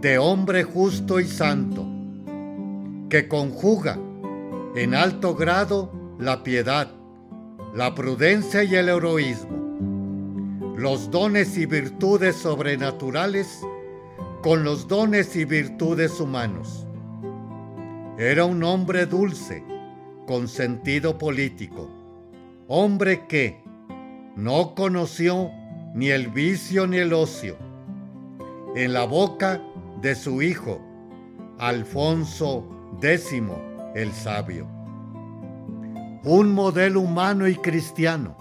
de 0.00 0.18
hombre 0.18 0.64
justo 0.64 1.20
y 1.20 1.26
santo, 1.26 1.86
que 3.08 3.28
conjuga 3.28 3.98
en 4.76 4.94
alto 4.94 5.34
grado 5.34 5.90
la 6.18 6.42
piedad, 6.42 6.90
la 7.74 7.94
prudencia 7.94 8.62
y 8.62 8.74
el 8.74 8.90
heroísmo, 8.90 10.74
los 10.76 11.10
dones 11.10 11.56
y 11.56 11.64
virtudes 11.64 12.36
sobrenaturales 12.36 13.62
con 14.42 14.64
los 14.64 14.86
dones 14.86 15.34
y 15.34 15.46
virtudes 15.46 16.20
humanos. 16.20 16.86
Era 18.18 18.44
un 18.44 18.62
hombre 18.64 19.06
dulce, 19.06 19.64
con 20.26 20.46
sentido 20.46 21.16
político, 21.16 21.88
hombre 22.68 23.26
que 23.26 23.62
no 24.36 24.74
conoció 24.74 25.50
ni 25.94 26.08
el 26.08 26.28
vicio 26.28 26.86
ni 26.86 26.98
el 26.98 27.14
ocio. 27.14 27.56
En 28.74 28.92
la 28.92 29.06
boca 29.06 29.62
de 30.02 30.14
su 30.14 30.42
hijo, 30.42 30.82
Alfonso 31.58 32.68
X 33.00 33.32
el 33.96 34.12
Sabio. 34.12 34.66
Un 36.22 36.52
modelo 36.52 37.00
humano 37.00 37.48
y 37.48 37.56
cristiano 37.56 38.36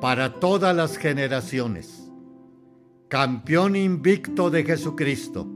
para 0.00 0.38
todas 0.38 0.74
las 0.76 0.96
generaciones. 0.96 2.08
Campeón 3.08 3.74
invicto 3.74 4.50
de 4.50 4.62
Jesucristo. 4.62 5.48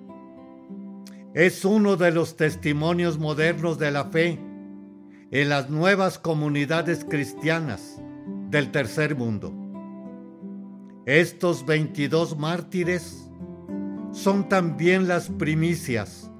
Es 1.36 1.66
uno 1.66 1.98
de 1.98 2.14
los 2.14 2.38
testimonios 2.38 3.20
modernos 3.20 3.78
de 3.78 3.92
la 3.92 4.06
fe 4.06 4.40
en 5.32 5.50
las 5.50 5.70
nuevas 5.70 6.18
comunidades 6.18 7.04
cristianas 7.04 8.02
del 8.50 8.72
tercer 8.72 9.18
mundo. 9.18 9.54
Estos 11.06 11.66
22 11.66 12.38
mártires 12.38 13.30
son 14.14 14.48
también 14.48 15.10
las 15.10 15.28
primicias 15.28 16.32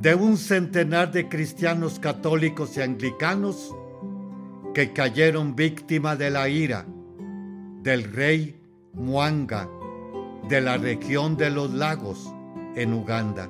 de 0.00 0.16
un 0.16 0.36
centenar 0.36 1.12
de 1.12 1.28
cristianos 1.28 2.00
católicos 2.00 2.76
y 2.76 2.82
anglicanos 2.82 3.72
que 4.74 4.92
cayeron 4.92 5.54
víctima 5.54 6.16
de 6.16 6.30
la 6.30 6.48
ira 6.48 6.84
del 7.84 8.02
rey 8.02 8.60
Mwanga 8.94 9.70
de 10.48 10.60
la 10.60 10.76
región 10.76 11.36
de 11.36 11.50
los 11.50 11.72
lagos 11.72 12.34
en 12.74 12.94
Uganda. 12.94 13.48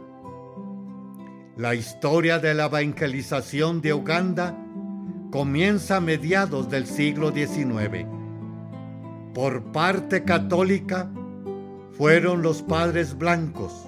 La 1.56 1.76
historia 1.76 2.40
de 2.40 2.52
la 2.52 2.64
evangelización 2.64 3.80
de 3.80 3.94
Uganda 3.94 4.58
comienza 5.30 5.98
a 5.98 6.00
mediados 6.00 6.68
del 6.68 6.86
siglo 6.86 7.30
XIX. 7.30 8.06
Por 9.32 9.62
parte 9.70 10.24
católica 10.24 11.08
fueron 11.92 12.42
los 12.42 12.62
padres 12.62 13.16
blancos 13.16 13.86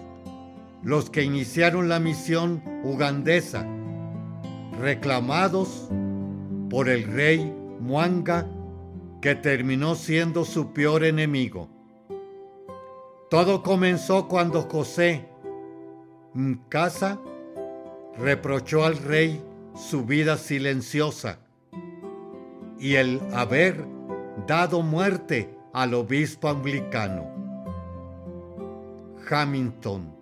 los 0.85 1.11
que 1.11 1.25
iniciaron 1.25 1.89
la 1.89 1.99
misión 1.99 2.62
ugandesa, 2.85 3.67
reclamados 4.81 5.89
por 6.71 6.89
el 6.89 7.03
rey 7.03 7.53
Mwanga 7.81 8.47
que 9.21 9.35
terminó 9.35 9.97
siendo 9.97 10.45
su 10.45 10.73
peor 10.73 11.03
enemigo. 11.05 11.69
Todo 13.29 13.64
comenzó 13.64 14.29
cuando 14.29 14.62
José 14.62 15.29
Mkasa 16.35 17.19
reprochó 18.19 18.85
al 18.85 18.97
rey 18.99 19.43
su 19.75 20.05
vida 20.05 20.37
silenciosa 20.37 21.39
y 22.79 22.95
el 22.95 23.21
haber 23.33 23.85
dado 24.47 24.83
muerte 24.83 25.55
al 25.73 25.95
obispo 25.95 26.49
anglicano. 26.49 27.27
Hamilton 29.29 30.14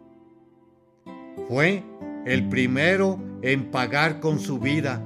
fue 1.48 1.84
el 2.26 2.48
primero 2.48 3.18
en 3.42 3.70
pagar 3.70 4.20
con 4.20 4.38
su 4.38 4.58
vida 4.58 5.02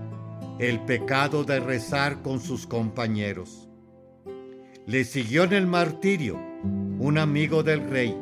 el 0.59 0.81
pecado 0.81 1.45
de 1.45 1.61
rezar 1.61 2.23
con 2.23 2.41
sus 2.41 2.67
compañeros. 2.67 3.69
Le 4.87 5.05
siguió 5.05 5.45
en 5.45 5.53
el 5.53 5.67
martirio 5.67 6.39
un 6.99 7.19
amigo 7.19 7.63
del 7.63 7.89
rey, 7.89 8.17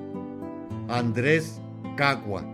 Andrés 0.89 1.61
Cagua, 1.97 2.45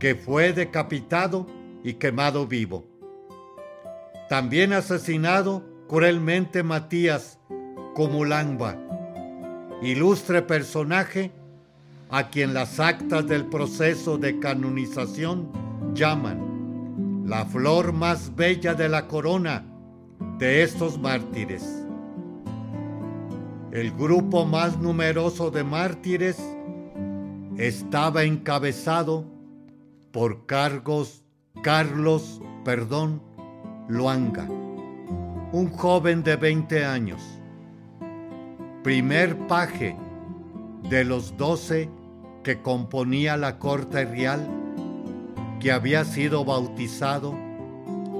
que 0.00 0.16
fue 0.16 0.52
decapitado 0.52 1.46
y 1.84 1.94
quemado 1.94 2.46
vivo. 2.46 2.84
También 4.28 4.72
asesinado 4.72 5.62
cruelmente 5.88 6.62
Matías 6.62 7.38
Comulamba, 7.94 8.76
ilustre 9.82 10.42
personaje 10.42 11.32
a 12.08 12.28
quien 12.28 12.54
las 12.54 12.80
actas 12.80 13.26
del 13.26 13.46
proceso 13.46 14.18
de 14.18 14.40
canonización 14.40 15.52
llaman 15.94 17.24
la 17.26 17.44
flor 17.44 17.92
más 17.92 18.34
bella 18.34 18.74
de 18.74 18.88
la 18.88 19.06
corona 19.06 19.64
de 20.38 20.62
estos 20.62 20.98
mártires. 20.98 21.84
El 23.70 23.92
grupo 23.92 24.46
más 24.46 24.78
numeroso 24.78 25.50
de 25.50 25.62
mártires 25.62 26.38
estaba 27.56 28.24
encabezado 28.24 29.29
por 30.12 30.46
Cargos, 30.46 31.24
Carlos, 31.62 32.40
perdón, 32.64 33.22
Luanga, 33.88 34.44
un 35.52 35.70
joven 35.70 36.22
de 36.22 36.36
20 36.36 36.84
años, 36.84 37.22
primer 38.82 39.36
paje 39.46 39.96
de 40.88 41.04
los 41.04 41.36
doce 41.36 41.88
que 42.42 42.60
componía 42.62 43.36
la 43.36 43.58
corte 43.58 44.04
real, 44.04 44.48
que 45.60 45.72
había 45.72 46.04
sido 46.04 46.44
bautizado 46.44 47.34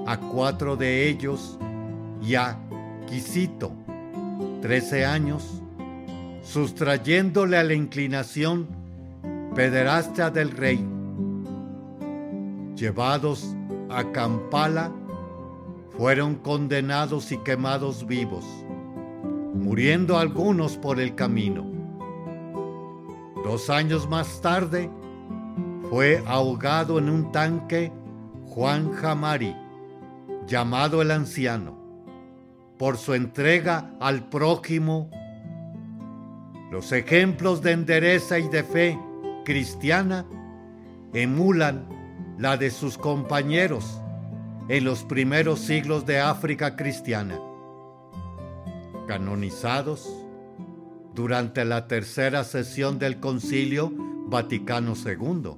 a 0.06 0.18
cuatro 0.18 0.76
de 0.76 1.08
ellos 1.08 1.58
y 2.22 2.34
a 2.34 2.58
Quisito, 3.06 3.72
13 4.60 5.06
años, 5.06 5.62
sustrayéndole 6.42 7.56
a 7.56 7.64
la 7.64 7.74
inclinación 7.74 8.68
pederastia 9.54 10.30
del 10.30 10.50
rey. 10.50 10.99
Llevados 12.80 13.54
a 13.90 14.10
Kampala, 14.10 14.90
fueron 15.98 16.36
condenados 16.36 17.30
y 17.30 17.36
quemados 17.36 18.06
vivos, 18.06 18.46
muriendo 19.52 20.16
algunos 20.16 20.78
por 20.78 20.98
el 20.98 21.14
camino. 21.14 21.66
Dos 23.44 23.68
años 23.68 24.08
más 24.08 24.40
tarde, 24.40 24.88
fue 25.90 26.24
ahogado 26.26 26.98
en 26.98 27.10
un 27.10 27.30
tanque 27.32 27.92
Juan 28.46 28.92
Jamari, 28.92 29.54
llamado 30.46 31.02
el 31.02 31.10
anciano, 31.10 31.76
por 32.78 32.96
su 32.96 33.12
entrega 33.12 33.90
al 34.00 34.30
prójimo. 34.30 35.10
Los 36.70 36.92
ejemplos 36.92 37.60
de 37.60 37.72
endereza 37.72 38.38
y 38.38 38.48
de 38.48 38.64
fe 38.64 38.98
cristiana 39.44 40.24
emulan 41.12 41.99
la 42.40 42.56
de 42.56 42.70
sus 42.70 42.96
compañeros 42.96 44.00
en 44.70 44.84
los 44.84 45.04
primeros 45.04 45.60
siglos 45.60 46.06
de 46.06 46.20
África 46.20 46.74
cristiana. 46.74 47.38
Canonizados 49.06 50.08
durante 51.14 51.66
la 51.66 51.86
tercera 51.86 52.44
sesión 52.44 52.98
del 52.98 53.20
Concilio 53.20 53.92
Vaticano 54.28 54.94
II. 54.94 55.50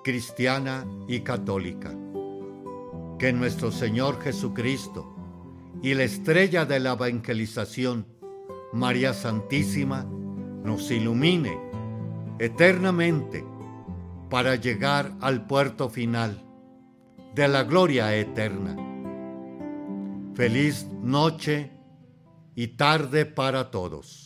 cristiana 0.06 0.86
y 1.10 1.20
católica. 1.20 1.92
Que 3.20 3.34
nuestro 3.34 3.70
Señor 3.70 4.22
Jesucristo 4.22 5.14
y 5.82 5.96
la 5.96 6.04
estrella 6.04 6.66
de 6.66 6.80
la 6.80 6.94
evangelización, 6.94 8.08
María 8.72 9.14
Santísima, 9.14 10.06
nos 10.64 10.90
ilumine 10.92 11.60
eternamente 12.40 13.46
para 14.34 14.56
llegar 14.56 15.12
al 15.22 15.46
puerto 15.46 15.90
final 15.90 16.42
de 17.36 17.48
la 17.48 17.62
gloria 17.66 18.16
eterna. 18.16 18.76
Feliz 20.34 20.88
noche 21.04 21.72
y 22.56 22.70
tarde 22.70 23.28
para 23.28 23.70
todos. 23.70 24.23